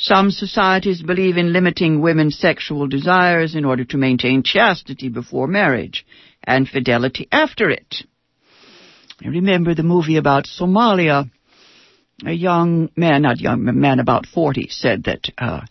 Some 0.01 0.31
societies 0.31 1.01
believe 1.01 1.35
in 1.35 1.51
limiting 1.51 1.99
women's 1.99 2.39
sexual 2.39 2.87
desires 2.87 3.53
in 3.53 3.65
order 3.65 3.83
to 3.83 3.97
maintain 3.97 4.43
chastity 4.43 5.09
before 5.09 5.45
marriage 5.45 6.05
and 6.41 6.69
fidelity 6.69 7.27
after 7.33 7.69
it. 7.69 7.95
I 9.21 9.27
remember 9.27 9.75
the 9.75 9.83
movie 9.83 10.15
about 10.15 10.45
Somalia. 10.45 11.29
A 12.25 12.31
young 12.31 12.89
man, 12.95 13.23
not 13.23 13.41
young 13.41 13.67
a 13.67 13.73
man, 13.73 13.99
about 13.99 14.25
40, 14.25 14.67
said 14.69 15.03
that 15.03 15.27
uh, 15.37 15.65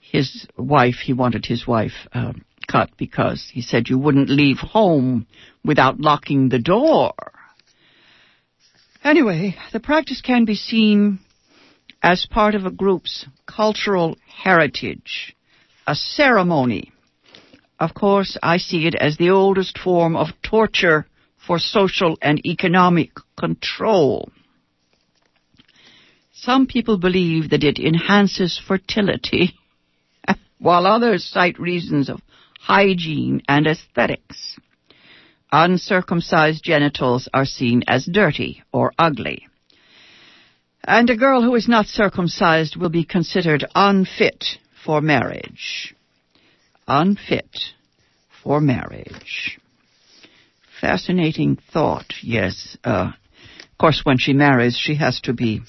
his 0.00 0.48
wife, 0.56 0.96
he 0.96 1.12
wanted 1.12 1.46
his 1.46 1.64
wife 1.64 2.08
uh, 2.12 2.32
cut 2.66 2.90
because 2.98 3.48
he 3.52 3.62
said 3.62 3.88
you 3.88 3.96
wouldn't 3.96 4.28
leave 4.28 4.58
home 4.58 5.28
without 5.64 6.00
locking 6.00 6.48
the 6.48 6.58
door. 6.58 7.12
Anyway, 9.04 9.54
the 9.72 9.78
practice 9.78 10.20
can 10.20 10.44
be 10.44 10.56
seen 10.56 11.20
as 12.02 12.26
part 12.26 12.54
of 12.54 12.64
a 12.64 12.70
group's 12.70 13.26
cultural 13.46 14.16
heritage, 14.26 15.34
a 15.86 15.94
ceremony. 15.94 16.92
Of 17.78 17.94
course, 17.94 18.36
I 18.42 18.58
see 18.58 18.86
it 18.86 18.94
as 18.94 19.16
the 19.16 19.30
oldest 19.30 19.78
form 19.78 20.16
of 20.16 20.28
torture 20.42 21.06
for 21.46 21.58
social 21.58 22.18
and 22.20 22.44
economic 22.44 23.10
control. 23.38 24.30
Some 26.32 26.66
people 26.66 26.98
believe 26.98 27.50
that 27.50 27.64
it 27.64 27.78
enhances 27.78 28.58
fertility, 28.58 29.54
while 30.58 30.86
others 30.86 31.24
cite 31.24 31.58
reasons 31.58 32.08
of 32.08 32.20
hygiene, 32.58 33.40
and 33.48 33.66
aesthetics. 33.66 34.58
Uncircumcised 35.50 36.62
genitals 36.62 37.28
are 37.32 37.46
seen 37.46 37.82
as 37.86 38.04
dirty 38.04 38.62
or 38.72 38.92
ugly. 38.98 39.48
And 40.84 41.10
a 41.10 41.16
girl 41.16 41.42
who 41.42 41.54
is 41.54 41.68
not 41.68 41.86
circumcised 41.86 42.76
will 42.76 42.88
be 42.88 43.04
considered 43.04 43.66
unfit 43.74 44.44
for 44.84 45.00
marriage. 45.00 45.94
Unfit 46.86 47.58
for 48.42 48.60
marriage. 48.60 49.58
Fascinating 50.80 51.58
thought, 51.72 52.14
yes. 52.22 52.76
Uh, 52.84 53.12
of 53.60 53.78
course, 53.78 54.02
when 54.04 54.18
she 54.18 54.32
marries, 54.32 54.76
she 54.76 54.94
has 54.94 55.20
to 55.22 55.32
be 55.32 55.62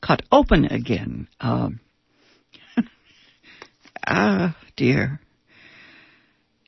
cut 0.00 0.22
open 0.30 0.64
again. 0.66 1.28
Uh, 1.40 1.70
ah, 4.06 4.56
dear. 4.76 5.20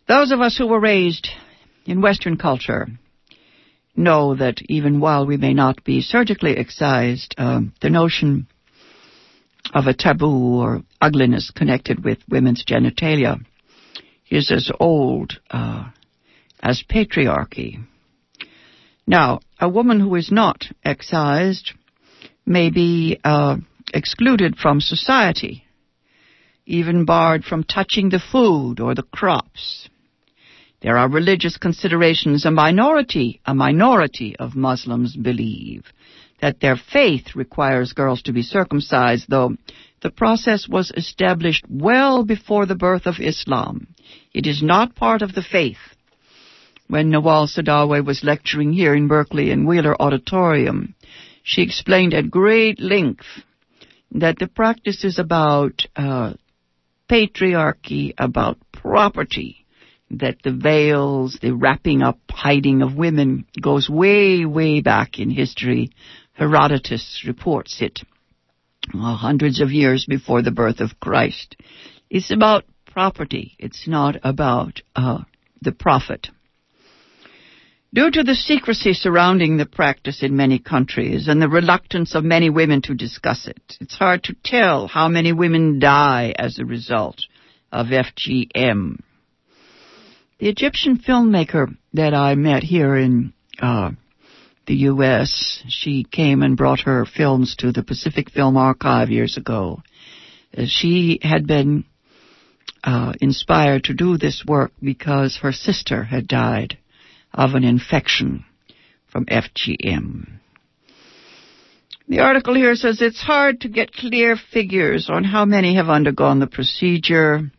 Those 0.09 0.33
of 0.33 0.41
us 0.41 0.57
who 0.57 0.67
were 0.67 0.81
raised 0.81 1.29
in 1.87 2.01
Western 2.01 2.37
culture 2.37 2.89
know 3.99 4.35
that 4.37 4.63
even 4.69 5.01
while 5.01 5.27
we 5.27 5.37
may 5.37 5.53
not 5.53 5.85
be 5.85 6.01
surgically 6.01 6.57
excised, 6.57 7.35
um, 7.37 7.73
the 7.81 7.91
notion 7.91 8.47
of 9.75 9.87
a 9.87 9.95
taboo 9.95 10.61
or 10.61 10.83
ugliness 11.01 11.51
connected 11.55 12.05
with 12.05 12.19
women's 12.29 12.65
genitalia 12.65 13.45
is 14.31 14.51
as 14.51 14.71
old 14.81 15.39
uh, 15.51 15.89
as 16.61 16.83
patriarchy. 16.89 17.85
Now, 19.07 19.41
a 19.61 19.69
woman 19.69 20.01
who 20.01 20.15
is 20.15 20.31
not 20.31 20.67
excised 20.85 21.73
may 22.45 22.71
be 22.71 23.19
uh, 23.25 23.57
excluded 23.93 24.57
from 24.57 24.81
society, 24.81 25.65
even 26.67 27.05
barred 27.05 27.45
from 27.45 27.65
touching 27.65 28.11
the 28.11 28.21
food 28.21 28.81
or 28.81 28.95
the 28.95 29.03
crops. 29.03 29.89
There 30.81 30.97
are 30.97 31.09
religious 31.09 31.57
considerations. 31.57 32.45
A 32.45 32.51
minority, 32.51 33.41
a 33.45 33.55
minority 33.55 34.37
of 34.37 34.55
Muslims 34.55 35.17
believe 35.17 35.85
that 36.41 36.61
their 36.61 36.77
faith 36.77 37.35
requires 37.35 37.93
girls 37.93 38.23
to 38.23 38.33
be 38.33 38.43
circumcised, 38.43 39.27
though 39.29 39.57
the 40.03 40.11
process 40.11 40.69
was 40.69 40.93
established 40.97 41.65
well 41.69 42.25
before 42.25 42.67
the 42.67 42.77
birth 42.77 43.07
of 43.07 43.17
Islam. 43.19 43.89
It 44.33 44.47
is 44.47 44.63
not 44.63 44.95
part 44.95 45.23
of 45.23 45.35
the 45.35 45.43
faith. 45.43 45.79
When 46.87 47.11
Nawal 47.11 47.49
Saadawi 47.49 48.05
was 48.05 48.23
lecturing 48.23 48.73
here 48.73 48.95
in 48.95 49.09
Berkeley 49.09 49.51
in 49.51 49.67
Wheeler 49.67 50.01
Auditorium, 50.01 50.95
she 51.43 51.63
explained 51.63 52.15
at 52.15 52.31
great 52.31 52.79
length 52.79 53.27
that 54.13 54.39
the 54.39 54.47
practice 54.47 55.05
is 55.05 55.19
about 55.19 55.87
uh, 55.97 56.35
patriarchy, 57.11 58.15
about 58.17 58.59
property, 58.73 59.67
that 60.11 60.39
the 60.43 60.53
veils, 60.53 61.39
the 61.41 61.55
wrapping 61.55 62.03
up, 62.03 62.19
hiding 62.31 62.83
of 62.83 62.95
women 62.95 63.45
goes 63.61 63.89
way, 63.89 64.45
way 64.45 64.81
back 64.81 65.19
in 65.19 65.31
history. 65.31 65.91
Herodotus 66.33 67.25
reports 67.27 67.83
it 67.83 68.01
well, 68.95 69.17
hundreds 69.17 69.61
of 69.61 69.71
years 69.71 70.07
before 70.09 70.43
the 70.43 70.51
birth 70.51 70.81
of 70.81 71.01
Christ. 71.01 71.57
It's 72.11 72.31
about 72.31 72.65
property. 72.87 73.55
It's 73.59 73.87
not 73.87 74.17
about 74.23 74.81
uh, 74.97 75.21
the 75.61 75.73
prophet. 75.73 76.29
Due 77.93 78.11
to 78.11 78.23
the 78.23 78.35
secrecy 78.35 78.93
surrounding 78.93 79.57
the 79.57 79.67
practice 79.67 80.23
in 80.23 80.37
many 80.37 80.59
countries 80.59 81.27
and 81.27 81.41
the 81.41 81.49
reluctance 81.49 82.15
of 82.15 82.23
many 82.23 82.51
women 82.51 82.83
to 82.83 82.95
discuss 82.95 83.47
it, 83.47 83.77
it's 83.81 83.97
hard 83.97 84.23
to 84.25 84.37
tell 84.45 84.89
how 84.89 85.09
many 85.09 85.33
women 85.33 85.79
die 85.79 86.35
as 86.39 86.59
a 86.59 86.67
result 86.67 87.23
of 87.73 87.87
FGM. 87.87 89.01
The 90.39 90.49
Egyptian 90.49 90.99
filmmaker 90.99 91.77
that 91.95 92.15
I 92.15 92.37
met 92.37 92.63
here 92.63 92.97
in 92.97 93.33
uh, 93.61 93.91
the 94.69 94.75
U.S., 94.75 95.65
she 95.69 96.05
came 96.05 96.43
and 96.43 96.57
brought 96.57 96.81
her 96.81 97.05
films 97.05 97.57
to 97.57 97.73
the 97.73 97.83
Pacific 97.83 98.31
Film 98.31 98.57
Archive 98.57 99.11
years 99.11 99.37
ago. 99.37 99.83
Uh, 100.57 100.63
she 100.67 101.19
had 101.23 101.49
been 101.49 101.85
uh, 102.85 103.15
inspired 103.21 103.85
to 103.85 103.95
do 103.95 104.17
this 104.17 104.45
work 104.47 104.71
because 104.81 105.39
her 105.43 105.53
sister 105.53 106.05
had 106.05 106.29
died 106.29 106.79
of 107.35 107.55
an 107.55 107.65
infection 107.65 108.45
from 109.11 109.27
FGM. 109.27 110.39
The 112.07 112.21
article 112.21 112.55
here 112.55 112.77
says 112.77 113.03
it's 113.03 113.21
hard 113.21 113.63
to 113.63 113.69
get 113.69 113.93
clear 113.93 114.37
figures 114.37 115.11
on 115.11 115.25
how 115.25 115.45
many 115.45 115.75
have 115.75 115.89
undergone 115.89 116.39
the 116.39 116.47
procedure. 116.47 117.51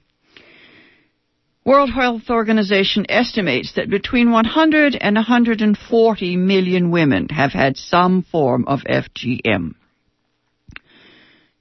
World 1.69 1.91
Health 1.91 2.31
Organization 2.31 3.05
estimates 3.09 3.73
that 3.75 3.91
between 3.91 4.31
100 4.31 4.97
and 4.99 5.15
140 5.15 6.35
million 6.35 6.89
women 6.89 7.29
have 7.29 7.51
had 7.51 7.77
some 7.77 8.23
form 8.23 8.65
of 8.65 8.79
FGM. 8.89 9.75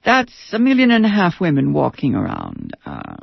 That's 0.03 0.33
a 0.51 0.57
million 0.57 0.89
and 0.89 1.05
a 1.05 1.09
half 1.09 1.39
women 1.39 1.73
walking 1.73 2.15
around. 2.15 2.75
Uh, 2.83 3.17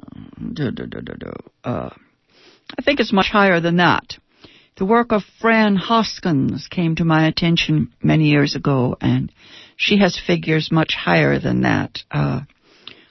uh, 1.64 1.90
I 2.78 2.82
think 2.84 3.00
it's 3.00 3.12
much 3.12 3.30
higher 3.32 3.60
than 3.60 3.78
that. 3.78 4.16
The 4.76 4.84
work 4.84 5.10
of 5.10 5.22
Fran 5.40 5.74
Hoskins 5.74 6.68
came 6.70 6.94
to 6.94 7.04
my 7.04 7.26
attention 7.26 7.92
many 8.00 8.26
years 8.26 8.54
ago, 8.54 8.96
and 9.00 9.32
she 9.76 9.98
has 9.98 10.22
figures 10.24 10.70
much 10.70 10.94
higher 10.94 11.40
than 11.40 11.62
that. 11.62 12.04
Uh, 12.12 12.42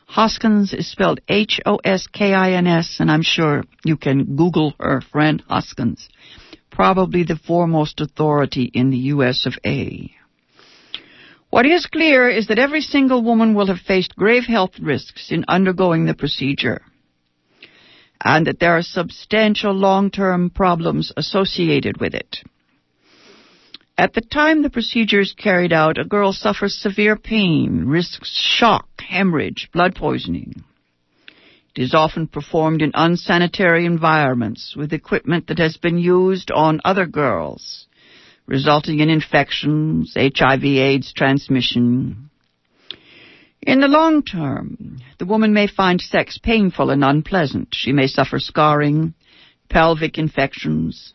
Hoskins 0.06 0.74
is 0.74 0.90
spelled 0.90 1.20
H-O-S-K-I-N-S, 1.28 2.98
and 3.00 3.12
I'm 3.12 3.22
sure 3.22 3.64
you 3.84 3.98
can 3.98 4.36
Google 4.36 4.74
her, 4.80 5.02
Fran 5.02 5.40
Hoskins. 5.48 6.10
Probably 6.72 7.24
the 7.24 7.36
foremost 7.36 8.02
authority 8.02 8.70
in 8.74 8.92
the 8.92 9.14
U.S. 9.14 9.46
of 9.46 9.54
A. 9.66 10.12
What 11.50 11.66
is 11.66 11.86
clear 11.86 12.30
is 12.30 12.48
that 12.48 12.60
every 12.60 12.82
single 12.82 13.24
woman 13.24 13.54
will 13.54 13.68
have 13.68 13.80
faced 13.80 14.16
grave 14.16 14.46
health 14.46 14.80
risks 14.80 15.32
in 15.32 15.46
undergoing 15.48 16.06
the 16.06 16.14
procedure 16.14 16.82
and 18.24 18.48
that 18.48 18.60
there 18.60 18.78
are 18.78 18.82
substantial 18.82 19.74
long-term 19.74 20.50
problems 20.50 21.12
associated 21.16 22.00
with 22.00 22.14
it. 22.14 22.38
At 23.98 24.14
the 24.14 24.22
time 24.22 24.62
the 24.62 24.70
procedure 24.70 25.22
is 25.22 25.34
carried 25.34 25.72
out, 25.72 25.98
a 25.98 26.04
girl 26.04 26.34
suffers 26.34 26.76
severe 26.76 27.16
pain, 27.16 27.86
risks 27.86 28.30
shock, 28.30 28.88
hemorrhage, 29.00 29.70
blood 29.72 29.96
poisoning. 29.96 30.64
It 31.76 31.82
is 31.82 31.94
often 31.94 32.28
performed 32.28 32.82
in 32.82 32.92
unsanitary 32.94 33.86
environments 33.86 34.76
with 34.76 34.94
equipment 34.94 35.48
that 35.48 35.60
has 35.60 35.78
been 35.78 35.98
used 35.98 36.52
on 36.52 36.82
other 36.84 37.06
girls, 37.06 37.88
resulting 38.46 39.00
in 39.00 39.10
infections, 39.10 40.14
HIV 40.16 40.64
AIDS 40.64 41.14
transmission, 41.14 42.30
in 43.66 43.80
the 43.80 43.88
long 43.88 44.22
term, 44.22 45.00
the 45.18 45.26
woman 45.26 45.52
may 45.52 45.66
find 45.66 46.00
sex 46.00 46.38
painful 46.38 46.92
and 46.92 47.04
unpleasant. 47.04 47.70
She 47.74 47.92
may 47.92 48.06
suffer 48.06 48.40
scarring, 48.40 49.16
pelvic 49.70 50.20
infections. 50.20 51.14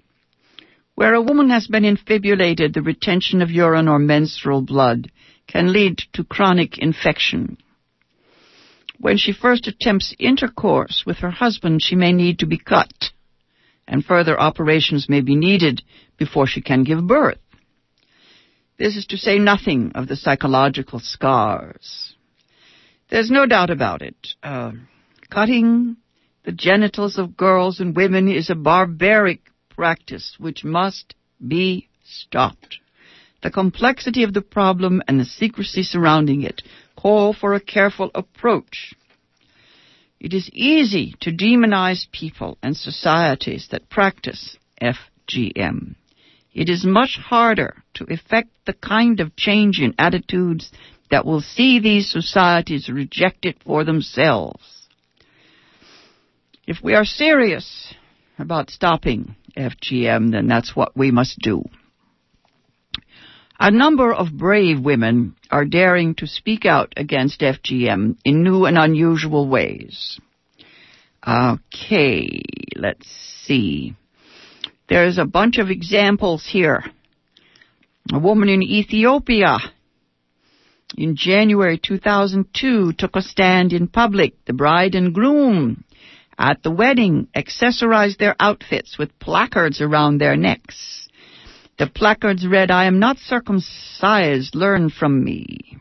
Where 0.95 1.15
a 1.15 1.23
woman 1.23 1.51
has 1.51 1.67
been 1.67 1.85
infibulated, 1.85 2.75
the 2.75 2.83
retention 2.83 3.43
of 3.43 3.51
urine 3.51 3.89
or 3.89 3.99
menstrual 3.99 4.63
blood 4.63 5.11
can 5.47 5.73
lead 5.73 5.99
to 6.13 6.25
chronic 6.25 6.79
infection. 6.79 7.57
When 8.99 9.17
she 9.17 9.33
first 9.33 9.67
attempts 9.67 10.15
intercourse 10.19 11.05
with 11.07 11.19
her 11.19 11.31
husband, 11.31 11.83
she 11.83 11.97
may 11.97 12.13
need 12.13 12.41
to 12.41 12.47
be 12.47 12.59
cut, 12.59 12.93
and 13.89 14.05
further 14.05 14.39
operations 14.39 15.09
may 15.09 15.23
be 15.23 15.35
needed 15.35 15.83
before 16.19 16.47
she 16.47 16.61
can 16.61 16.85
give 16.85 17.07
birth. 17.07 17.39
This 18.79 18.97
is 18.97 19.07
to 19.07 19.17
say 19.17 19.39
nothing 19.39 19.93
of 19.95 20.07
the 20.07 20.17
psychological 20.17 21.01
scars. 21.01 22.15
There's 23.11 23.31
no 23.31 23.47
doubt 23.47 23.71
about 23.71 24.03
it. 24.03 24.17
Uh, 24.43 24.73
cutting 25.31 25.97
the 26.45 26.53
genitals 26.53 27.19
of 27.19 27.37
girls 27.37 27.81
and 27.81 27.97
women 27.97 28.29
is 28.29 28.51
a 28.51 28.55
barbaric 28.55 29.41
practice 29.75 30.37
which 30.39 30.65
must 30.65 31.15
be 31.47 31.89
stopped. 32.05 32.79
The 33.43 33.51
complexity 33.51 34.23
of 34.23 34.35
the 34.35 34.43
problem 34.43 35.03
and 35.09 35.19
the 35.19 35.25
secrecy 35.25 35.83
surrounding 35.83 36.43
it 36.43 36.63
call 36.97 37.33
for 37.33 37.55
a 37.55 37.61
careful 37.61 38.11
approach. 38.15 38.95
It 40.21 40.35
is 40.35 40.51
easy 40.53 41.15
to 41.21 41.33
demonize 41.33 42.11
people 42.13 42.59
and 42.63 42.77
societies 42.77 43.69
that 43.71 43.89
practice 43.89 44.59
FGM. 44.83 45.95
It 46.53 46.69
is 46.69 46.85
much 46.85 47.17
harder 47.17 47.83
to 47.95 48.05
effect 48.05 48.51
the 48.67 48.75
kind 48.75 49.21
of 49.21 49.37
change 49.37 49.81
in 49.81 49.95
attitudes 49.99 50.71
that 51.11 51.25
will 51.25 51.41
see 51.41 51.79
these 51.79 52.11
societies 52.11 52.89
reject 52.89 53.47
it 53.47 53.63
for 53.65 53.85
themselves. 53.85 54.89
If 56.67 56.83
we 56.83 56.95
are 56.95 57.05
serious 57.05 57.95
about 58.39 58.71
stopping 58.71 59.37
FGM, 59.57 60.33
then 60.33 60.47
that's 60.47 60.75
what 60.75 60.97
we 60.97 61.11
must 61.11 61.39
do. 61.41 61.65
A 63.59 63.71
number 63.71 64.13
of 64.13 64.33
brave 64.37 64.81
women 64.81 65.37
are 65.51 65.67
daring 65.67 66.15
to 66.17 66.27
speak 66.27 66.65
out 66.65 66.95
against 66.97 67.41
FGM 67.41 68.17
in 68.25 68.43
new 68.43 68.65
and 68.65 68.79
unusual 68.79 69.49
ways. 69.49 70.19
Okay, 71.27 72.43
let's 72.75 73.07
see. 73.45 73.95
There's 74.89 75.19
a 75.19 75.27
bunch 75.27 75.59
of 75.59 75.71
examples 75.71 76.47
here. 76.51 76.85
A 78.13 78.19
woman 78.19 78.49
in 78.49 78.63
Ethiopia 78.63 79.59
in 80.97 81.15
January 81.15 81.79
2002 81.79 82.95
took 82.95 83.15
a 83.15 83.23
stand 83.23 83.73
in 83.73 83.89
public. 83.89 84.43
The 84.47 84.55
bride 84.55 84.95
and 84.95 85.15
groom 85.15 85.85
at 86.41 86.63
the 86.63 86.71
wedding 86.71 87.29
accessorized 87.37 88.17
their 88.17 88.35
outfits 88.41 88.97
with 88.99 89.19
placards 89.19 89.83
around 89.83 90.19
their 90.19 90.37
necks. 90.37 91.07
The 91.79 91.87
placards 91.87 92.47
read, 92.47 92.71
I 92.71 92.87
am 92.87 92.99
not 92.99 93.19
circumcised, 93.19 94.55
learn 94.55 94.89
from 94.89 95.23
me. 95.23 95.77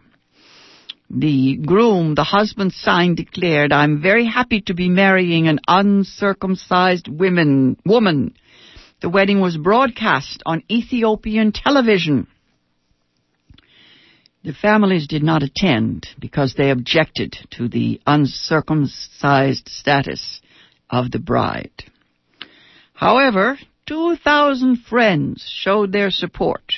The 1.09 1.55
groom, 1.55 2.13
the 2.13 2.25
husband's 2.25 2.75
sign 2.75 3.15
declared, 3.15 3.71
I'm 3.71 4.01
very 4.01 4.25
happy 4.25 4.61
to 4.67 4.73
be 4.73 4.89
marrying 4.89 5.47
an 5.47 5.59
uncircumcised 5.67 7.07
women, 7.07 7.77
woman. 7.85 8.35
The 9.01 9.09
wedding 9.09 9.39
was 9.39 9.57
broadcast 9.57 10.43
on 10.45 10.63
Ethiopian 10.69 11.53
television. 11.53 12.27
The 14.43 14.53
families 14.53 15.07
did 15.07 15.23
not 15.23 15.41
attend 15.41 16.07
because 16.19 16.53
they 16.53 16.69
objected 16.69 17.35
to 17.51 17.67
the 17.67 18.01
uncircumcised 18.05 19.67
status 19.67 20.41
of 20.89 21.11
the 21.11 21.19
bride. 21.19 21.83
However, 22.93 23.57
2,000 23.87 24.77
friends 24.77 25.49
showed 25.49 25.91
their 25.91 26.11
support. 26.11 26.73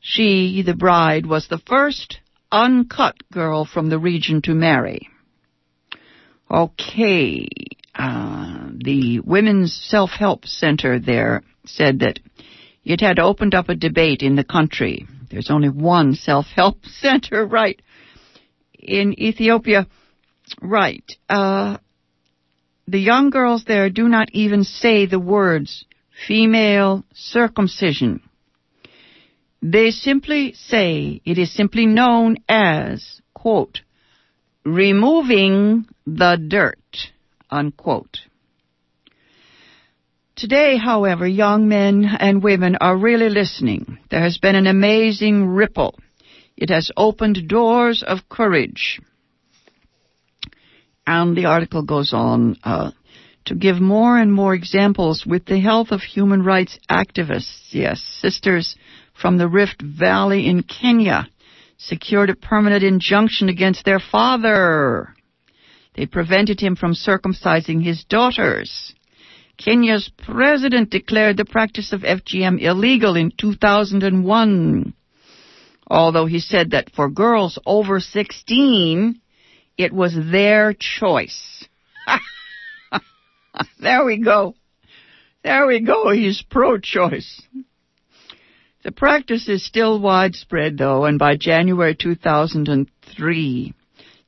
She, 0.00 0.62
the 0.64 0.74
bride, 0.74 1.26
was 1.26 1.48
the 1.48 1.58
first 1.66 2.20
uncut 2.50 3.16
girl 3.32 3.64
from 3.64 3.90
the 3.90 3.98
region 3.98 4.42
to 4.42 4.54
marry. 4.54 5.08
Okay, 6.50 7.48
uh, 7.94 8.70
the 8.76 9.20
Women's 9.20 9.74
Self-Help 9.74 10.46
Center 10.46 10.98
there 10.98 11.42
said 11.66 12.00
that 12.00 12.18
it 12.84 13.00
had 13.00 13.18
opened 13.18 13.54
up 13.54 13.68
a 13.68 13.74
debate 13.74 14.22
in 14.22 14.36
the 14.36 14.44
country 14.44 15.06
there's 15.30 15.50
only 15.50 15.68
one 15.68 16.14
self-help 16.14 16.84
center, 17.00 17.46
right, 17.46 17.80
in 18.78 19.18
Ethiopia. 19.20 19.86
Right. 20.60 21.04
Uh, 21.28 21.78
the 22.90 22.98
young 22.98 23.30
girls 23.30 23.64
there 23.66 23.88
do 23.88 24.08
not 24.08 24.28
even 24.32 24.64
say 24.64 25.06
the 25.06 25.20
words 25.20 25.84
female 26.26 27.04
circumcision. 27.14 28.20
They 29.62 29.90
simply 29.92 30.54
say 30.54 31.20
it 31.24 31.38
is 31.38 31.54
simply 31.54 31.86
known 31.86 32.38
as, 32.48 33.20
quote, 33.32 33.82
removing 34.64 35.86
the 36.04 36.36
dirt, 36.36 37.12
unquote. 37.48 38.18
Today, 40.34 40.76
however, 40.76 41.26
young 41.28 41.68
men 41.68 42.04
and 42.18 42.42
women 42.42 42.76
are 42.80 42.96
really 42.96 43.28
listening. 43.28 43.98
There 44.10 44.22
has 44.22 44.38
been 44.38 44.56
an 44.56 44.66
amazing 44.66 45.46
ripple. 45.46 45.94
It 46.56 46.70
has 46.70 46.90
opened 46.96 47.46
doors 47.46 48.02
of 48.02 48.28
courage. 48.28 49.00
And 51.06 51.36
the 51.36 51.46
article 51.46 51.82
goes 51.82 52.12
on 52.12 52.56
uh, 52.62 52.92
to 53.46 53.54
give 53.54 53.80
more 53.80 54.18
and 54.18 54.32
more 54.32 54.54
examples 54.54 55.24
with 55.26 55.46
the 55.46 55.60
help 55.60 55.90
of 55.90 56.00
human 56.02 56.42
rights 56.42 56.78
activists. 56.90 57.68
Yes, 57.70 58.02
sisters 58.20 58.76
from 59.20 59.38
the 59.38 59.48
Rift 59.48 59.82
Valley 59.82 60.46
in 60.46 60.62
Kenya 60.62 61.28
secured 61.78 62.30
a 62.30 62.36
permanent 62.36 62.84
injunction 62.84 63.48
against 63.48 63.84
their 63.84 63.98
father. 64.00 65.14
They 65.94 66.06
prevented 66.06 66.60
him 66.60 66.76
from 66.76 66.94
circumcising 66.94 67.82
his 67.82 68.04
daughters. 68.04 68.94
Kenya's 69.56 70.10
president 70.16 70.90
declared 70.90 71.36
the 71.36 71.44
practice 71.44 71.92
of 71.92 72.00
FGM 72.00 72.60
illegal 72.60 73.16
in 73.16 73.32
2001. 73.36 74.94
Although 75.86 76.26
he 76.26 76.38
said 76.38 76.70
that 76.70 76.90
for 76.94 77.10
girls 77.10 77.58
over 77.66 78.00
16, 78.00 79.20
it 79.80 79.94
was 79.94 80.14
their 80.14 80.74
choice. 80.74 81.66
there 83.80 84.04
we 84.04 84.18
go. 84.18 84.54
There 85.42 85.66
we 85.66 85.80
go. 85.80 86.10
He's 86.10 86.42
pro-choice. 86.42 87.40
The 88.84 88.92
practice 88.92 89.48
is 89.48 89.64
still 89.64 89.98
widespread 89.98 90.76
though, 90.76 91.06
and 91.06 91.18
by 91.18 91.36
January 91.36 91.94
2003, 91.94 93.74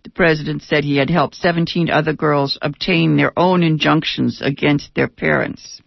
the 0.04 0.10
president 0.10 0.62
said 0.62 0.84
he 0.84 0.96
had 0.96 1.10
helped 1.10 1.34
17 1.34 1.90
other 1.90 2.14
girls 2.14 2.58
obtain 2.62 3.16
their 3.16 3.38
own 3.38 3.62
injunctions 3.62 4.40
against 4.42 4.94
their 4.94 5.08
parents. 5.08 5.82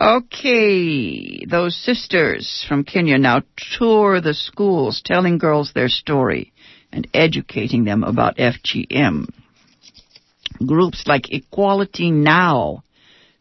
Okay, 0.00 1.44
those 1.46 1.74
sisters 1.76 2.64
from 2.68 2.84
Kenya 2.84 3.18
now 3.18 3.42
tour 3.76 4.20
the 4.20 4.34
schools 4.34 5.02
telling 5.04 5.38
girls 5.38 5.72
their 5.72 5.88
story 5.88 6.52
and 6.92 7.06
educating 7.14 7.84
them 7.84 8.04
about 8.04 8.36
FGM. 8.36 9.28
Groups 10.64 11.04
like 11.06 11.32
Equality 11.32 12.10
Now 12.10 12.82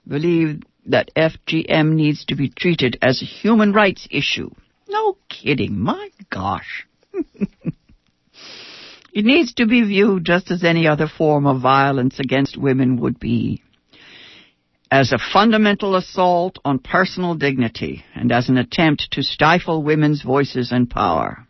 believe 0.08 0.64
that 0.86 1.12
FGM 1.16 1.94
needs 1.94 2.26
to 2.26 2.36
be 2.36 2.50
treated 2.50 2.98
as 3.02 3.22
a 3.22 3.26
human 3.26 3.74
rights 3.74 4.08
issue. 4.10 4.50
No 4.88 5.18
kidding, 5.30 5.80
my 5.80 6.10
gosh. 6.30 6.88
it 9.14 9.26
needs 9.26 9.54
to 9.56 9.66
be 9.66 9.82
viewed 9.84 10.26
just 10.26 10.52
as 10.52 10.64
any 10.64 10.88
other 10.88 11.08
form 11.08 11.46
of 11.46 11.62
violence 11.62 12.20
against 12.20 12.58
women 12.58 13.02
would 13.02 13.20
be. 13.20 13.64
As 14.90 15.12
a 15.12 15.18
fundamental 15.34 15.96
assault 15.96 16.60
on 16.64 16.80
personal 16.80 17.36
dignity 17.36 18.06
and 18.16 18.32
as 18.32 18.48
an 18.48 18.58
attempt 18.58 19.10
to 19.12 19.24
stifle 19.24 19.84
women's 19.84 20.22
voices 20.22 20.72
and 20.72 20.90
power. 20.90 21.47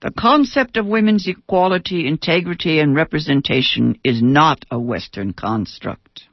The 0.00 0.10
concept 0.10 0.76
of 0.76 0.86
women's 0.86 1.26
equality, 1.26 2.06
integrity, 2.06 2.80
and 2.80 2.94
representation 2.94 3.98
is 4.04 4.22
not 4.22 4.64
a 4.70 4.78
Western 4.78 5.32
construct. 5.32 6.24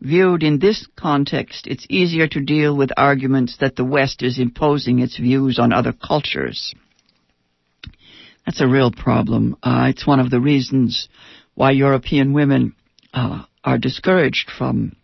Viewed 0.00 0.42
in 0.42 0.58
this 0.58 0.86
context, 0.96 1.66
it's 1.66 1.86
easier 1.88 2.26
to 2.26 2.40
deal 2.40 2.76
with 2.76 2.90
arguments 2.96 3.56
that 3.60 3.76
the 3.76 3.84
West 3.84 4.22
is 4.22 4.38
imposing 4.38 4.98
its 4.98 5.16
views 5.16 5.58
on 5.58 5.72
other 5.72 5.92
cultures. 5.92 6.74
That's 8.44 8.60
a 8.60 8.66
real 8.66 8.90
problem. 8.90 9.56
Uh, 9.62 9.86
it's 9.90 10.06
one 10.06 10.20
of 10.20 10.30
the 10.30 10.40
reasons 10.40 11.08
why 11.54 11.70
European 11.70 12.32
women 12.32 12.74
uh, 13.14 13.44
are 13.64 13.78
discouraged 13.78 14.50
from 14.50 14.96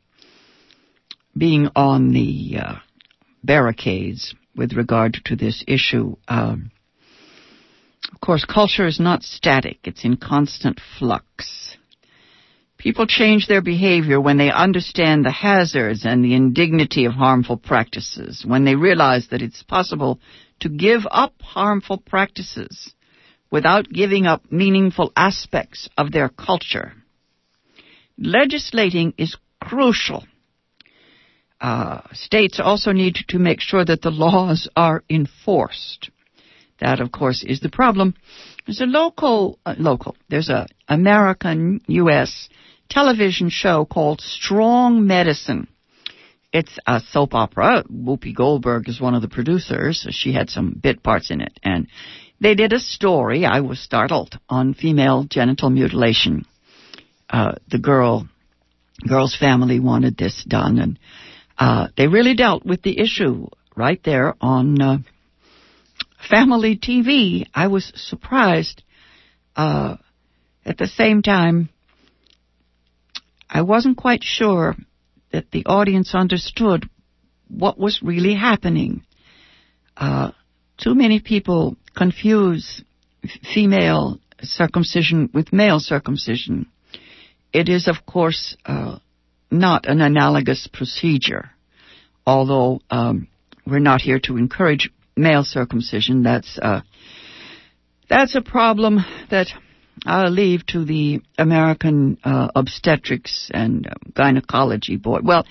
being 1.36 1.68
on 1.76 2.12
the 2.12 2.58
uh, 2.60 2.74
barricades 3.44 4.34
with 4.56 4.72
regard 4.72 5.16
to 5.26 5.36
this 5.36 5.62
issue. 5.68 6.16
Um, 6.26 6.72
of 8.12 8.20
course, 8.20 8.44
culture 8.44 8.86
is 8.86 8.98
not 8.98 9.22
static, 9.22 9.78
it's 9.84 10.04
in 10.04 10.16
constant 10.16 10.80
flux. 10.98 11.76
People 12.78 13.06
change 13.06 13.48
their 13.48 13.60
behavior 13.60 14.20
when 14.20 14.38
they 14.38 14.52
understand 14.52 15.24
the 15.24 15.32
hazards 15.32 16.04
and 16.04 16.24
the 16.24 16.34
indignity 16.34 17.04
of 17.04 17.12
harmful 17.12 17.56
practices, 17.56 18.44
when 18.46 18.64
they 18.64 18.76
realize 18.76 19.28
that 19.28 19.42
it's 19.42 19.62
possible 19.64 20.20
to 20.60 20.68
give 20.68 21.02
up 21.10 21.34
harmful 21.40 21.98
practices 21.98 22.94
without 23.50 23.90
giving 23.92 24.26
up 24.26 24.42
meaningful 24.50 25.12
aspects 25.16 25.88
of 25.96 26.12
their 26.12 26.28
culture. 26.28 26.92
Legislating 28.16 29.12
is 29.18 29.36
crucial. 29.60 30.24
Uh, 31.60 32.00
states 32.12 32.60
also 32.60 32.92
need 32.92 33.16
to 33.28 33.38
make 33.38 33.60
sure 33.60 33.84
that 33.84 34.02
the 34.02 34.10
laws 34.10 34.68
are 34.76 35.02
enforced. 35.10 36.10
That, 36.80 37.00
of 37.00 37.10
course, 37.10 37.44
is 37.44 37.60
the 37.60 37.70
problem. 37.70 38.14
There's 38.66 38.80
a 38.80 38.86
local, 38.86 39.58
uh, 39.66 39.74
local, 39.78 40.16
there's 40.28 40.48
a 40.48 40.66
American 40.88 41.80
U.S 41.86 42.48
television 42.88 43.50
show 43.50 43.84
called 43.84 44.20
Strong 44.20 45.06
Medicine. 45.06 45.68
It's 46.52 46.78
a 46.86 47.00
soap 47.00 47.34
opera. 47.34 47.84
Whoopi 47.84 48.34
Goldberg 48.34 48.88
is 48.88 49.00
one 49.00 49.14
of 49.14 49.22
the 49.22 49.28
producers. 49.28 50.06
She 50.10 50.32
had 50.32 50.48
some 50.48 50.78
bit 50.82 51.02
parts 51.02 51.30
in 51.30 51.40
it. 51.42 51.58
And 51.62 51.88
they 52.40 52.54
did 52.54 52.72
a 52.72 52.80
story, 52.80 53.44
I 53.44 53.60
was 53.60 53.80
startled, 53.80 54.38
on 54.48 54.72
female 54.72 55.24
genital 55.24 55.68
mutilation. 55.68 56.46
Uh, 57.28 57.52
the 57.70 57.78
girl, 57.78 58.26
girl's 59.06 59.36
family 59.36 59.80
wanted 59.80 60.16
this 60.16 60.44
done 60.44 60.78
and, 60.78 60.98
uh, 61.58 61.88
they 61.96 62.06
really 62.06 62.34
dealt 62.34 62.64
with 62.64 62.82
the 62.82 62.98
issue 63.00 63.48
right 63.76 64.00
there 64.04 64.34
on, 64.40 64.80
uh, 64.80 64.98
family 66.18 66.76
TV. 66.76 67.46
I 67.54 67.68
was 67.68 67.92
surprised, 67.94 68.82
uh, 69.56 69.96
at 70.64 70.78
the 70.78 70.86
same 70.86 71.22
time, 71.22 71.68
I 73.48 73.62
wasn't 73.62 73.96
quite 73.96 74.22
sure 74.22 74.76
that 75.32 75.50
the 75.50 75.64
audience 75.66 76.14
understood 76.14 76.88
what 77.48 77.78
was 77.78 78.02
really 78.02 78.34
happening. 78.34 79.02
Uh, 79.96 80.32
too 80.76 80.94
many 80.94 81.20
people 81.20 81.76
confuse 81.96 82.82
female 83.54 84.18
circumcision 84.42 85.30
with 85.32 85.52
male 85.52 85.80
circumcision. 85.80 86.66
It 87.52 87.68
is, 87.68 87.88
of 87.88 88.06
course, 88.06 88.56
uh, 88.64 88.98
not 89.50 89.86
an 89.86 90.00
analogous 90.00 90.68
procedure, 90.70 91.50
although 92.26 92.80
um, 92.90 93.28
we're 93.66 93.78
not 93.78 94.02
here 94.02 94.20
to 94.20 94.36
encourage 94.36 94.90
male 95.18 95.44
circumcision. 95.44 96.22
That's 96.22 96.58
uh, 96.58 96.80
that's 98.08 98.34
a 98.34 98.40
problem 98.40 99.04
that 99.30 99.48
I'll 100.06 100.30
leave 100.30 100.64
to 100.66 100.84
the 100.84 101.20
American 101.36 102.18
uh, 102.24 102.48
Obstetrics 102.54 103.50
and 103.52 103.86
uh, 103.86 103.94
Gynecology 104.14 104.96
Board. 104.96 105.26
Well, 105.26 105.44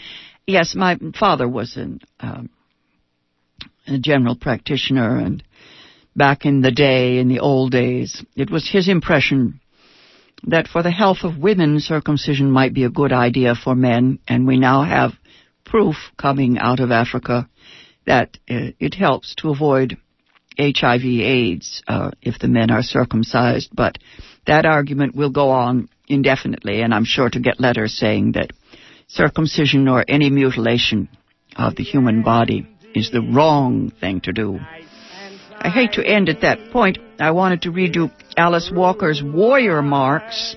yes, 0.45 0.73
my 0.75 0.97
father 1.19 1.47
was 1.47 1.75
an, 1.77 1.99
um, 2.19 2.49
a 3.87 3.97
general 3.99 4.35
practitioner, 4.35 5.17
and 5.17 5.43
back 6.15 6.45
in 6.45 6.61
the 6.61 6.71
day, 6.71 7.19
in 7.19 7.27
the 7.27 7.39
old 7.39 7.71
days, 7.71 8.23
it 8.35 8.49
was 8.49 8.69
his 8.69 8.87
impression 8.87 9.59
that 10.43 10.67
for 10.67 10.83
the 10.83 10.91
health 10.91 11.19
of 11.23 11.37
women, 11.37 11.79
circumcision 11.79 12.49
might 12.51 12.73
be 12.73 12.83
a 12.83 12.89
good 12.89 13.11
idea 13.11 13.55
for 13.55 13.75
men, 13.75 14.19
and 14.27 14.47
we 14.47 14.57
now 14.57 14.83
have 14.83 15.11
proof 15.65 15.95
coming 16.17 16.57
out 16.57 16.79
of 16.79 16.91
Africa 16.91 17.49
that 18.07 18.37
uh, 18.49 18.71
it 18.79 18.95
helps 18.95 19.35
to 19.35 19.51
avoid 19.51 19.97
HIV 20.57 21.03
AIDS 21.03 21.83
uh, 21.87 22.11
if 22.21 22.39
the 22.39 22.47
men 22.47 22.71
are 22.71 22.81
circumcised, 22.81 23.69
but 23.75 23.99
that 24.47 24.65
argument 24.65 25.15
will 25.15 25.29
go 25.29 25.49
on 25.49 25.89
indefinitely, 26.07 26.81
and 26.81 26.93
I'm 26.93 27.05
sure 27.05 27.29
to 27.29 27.39
get 27.39 27.59
letters 27.59 27.93
saying 27.93 28.31
that 28.31 28.51
circumcision 29.07 29.87
or 29.87 30.03
any 30.07 30.29
mutilation 30.29 31.09
of 31.55 31.75
the 31.75 31.83
human 31.83 32.23
body 32.23 32.67
is 32.95 33.11
the 33.11 33.21
wrong 33.21 33.91
thing 33.99 34.21
to 34.21 34.33
do. 34.33 34.57
I 35.59 35.69
hate 35.69 35.93
to 35.93 36.05
end 36.05 36.29
at 36.29 36.41
that 36.41 36.71
point. 36.71 36.97
I 37.19 37.31
wanted 37.31 37.63
to 37.63 37.71
read 37.71 37.95
you 37.95 38.09
Alice 38.35 38.71
Walker's 38.73 39.21
Warrior 39.23 39.81
Marks, 39.81 40.55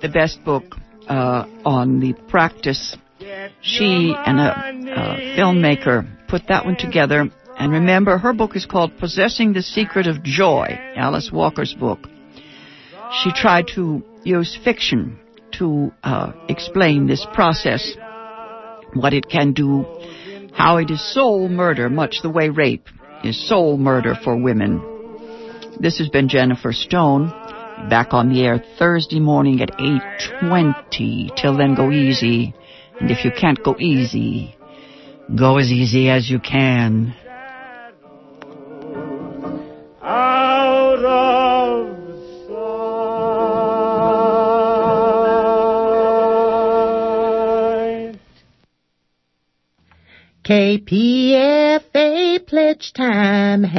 the 0.00 0.08
best 0.08 0.44
book 0.44 0.76
uh, 1.08 1.46
on 1.64 2.00
the 2.00 2.12
practice. 2.28 2.96
She 3.60 4.14
and 4.16 4.40
a, 4.40 4.50
a 4.92 5.38
filmmaker 5.38 6.08
put 6.32 6.48
that 6.48 6.64
one 6.64 6.76
together. 6.76 7.28
And 7.58 7.72
remember, 7.72 8.18
her 8.18 8.32
book 8.32 8.56
is 8.56 8.66
called 8.66 8.98
Possessing 8.98 9.52
the 9.52 9.62
Secret 9.62 10.06
of 10.08 10.22
Joy, 10.24 10.66
Alice 10.96 11.30
Walker's 11.32 11.74
book 11.74 12.08
she 13.12 13.30
tried 13.32 13.68
to 13.74 14.02
use 14.24 14.58
fiction 14.64 15.18
to 15.52 15.92
uh, 16.02 16.32
explain 16.48 17.06
this 17.06 17.26
process, 17.34 17.94
what 18.94 19.12
it 19.12 19.28
can 19.28 19.52
do, 19.52 19.84
how 20.54 20.78
it 20.78 20.90
is 20.90 21.14
soul 21.14 21.48
murder, 21.48 21.90
much 21.90 22.20
the 22.22 22.30
way 22.30 22.48
rape 22.48 22.88
is 23.22 23.48
soul 23.48 23.76
murder 23.76 24.14
for 24.24 24.36
women. 24.36 24.80
This 25.78 25.98
has 25.98 26.08
been 26.08 26.28
Jennifer 26.28 26.72
Stone, 26.72 27.28
back 27.90 28.12
on 28.12 28.32
the 28.32 28.42
air 28.42 28.62
Thursday 28.78 29.20
morning 29.20 29.60
at 29.60 29.72
8.20. 29.72 31.36
Till 31.36 31.56
then, 31.56 31.74
go 31.74 31.90
easy. 31.90 32.54
And 33.00 33.10
if 33.10 33.24
you 33.24 33.30
can't 33.30 33.62
go 33.62 33.76
easy, 33.78 34.54
Go 35.34 35.58
as 35.58 35.70
easy 35.70 36.10
as 36.10 36.28
you 36.28 36.40
can. 36.40 37.14
KPFA 50.44 52.46
pledge 52.46 52.92
time. 52.92 53.64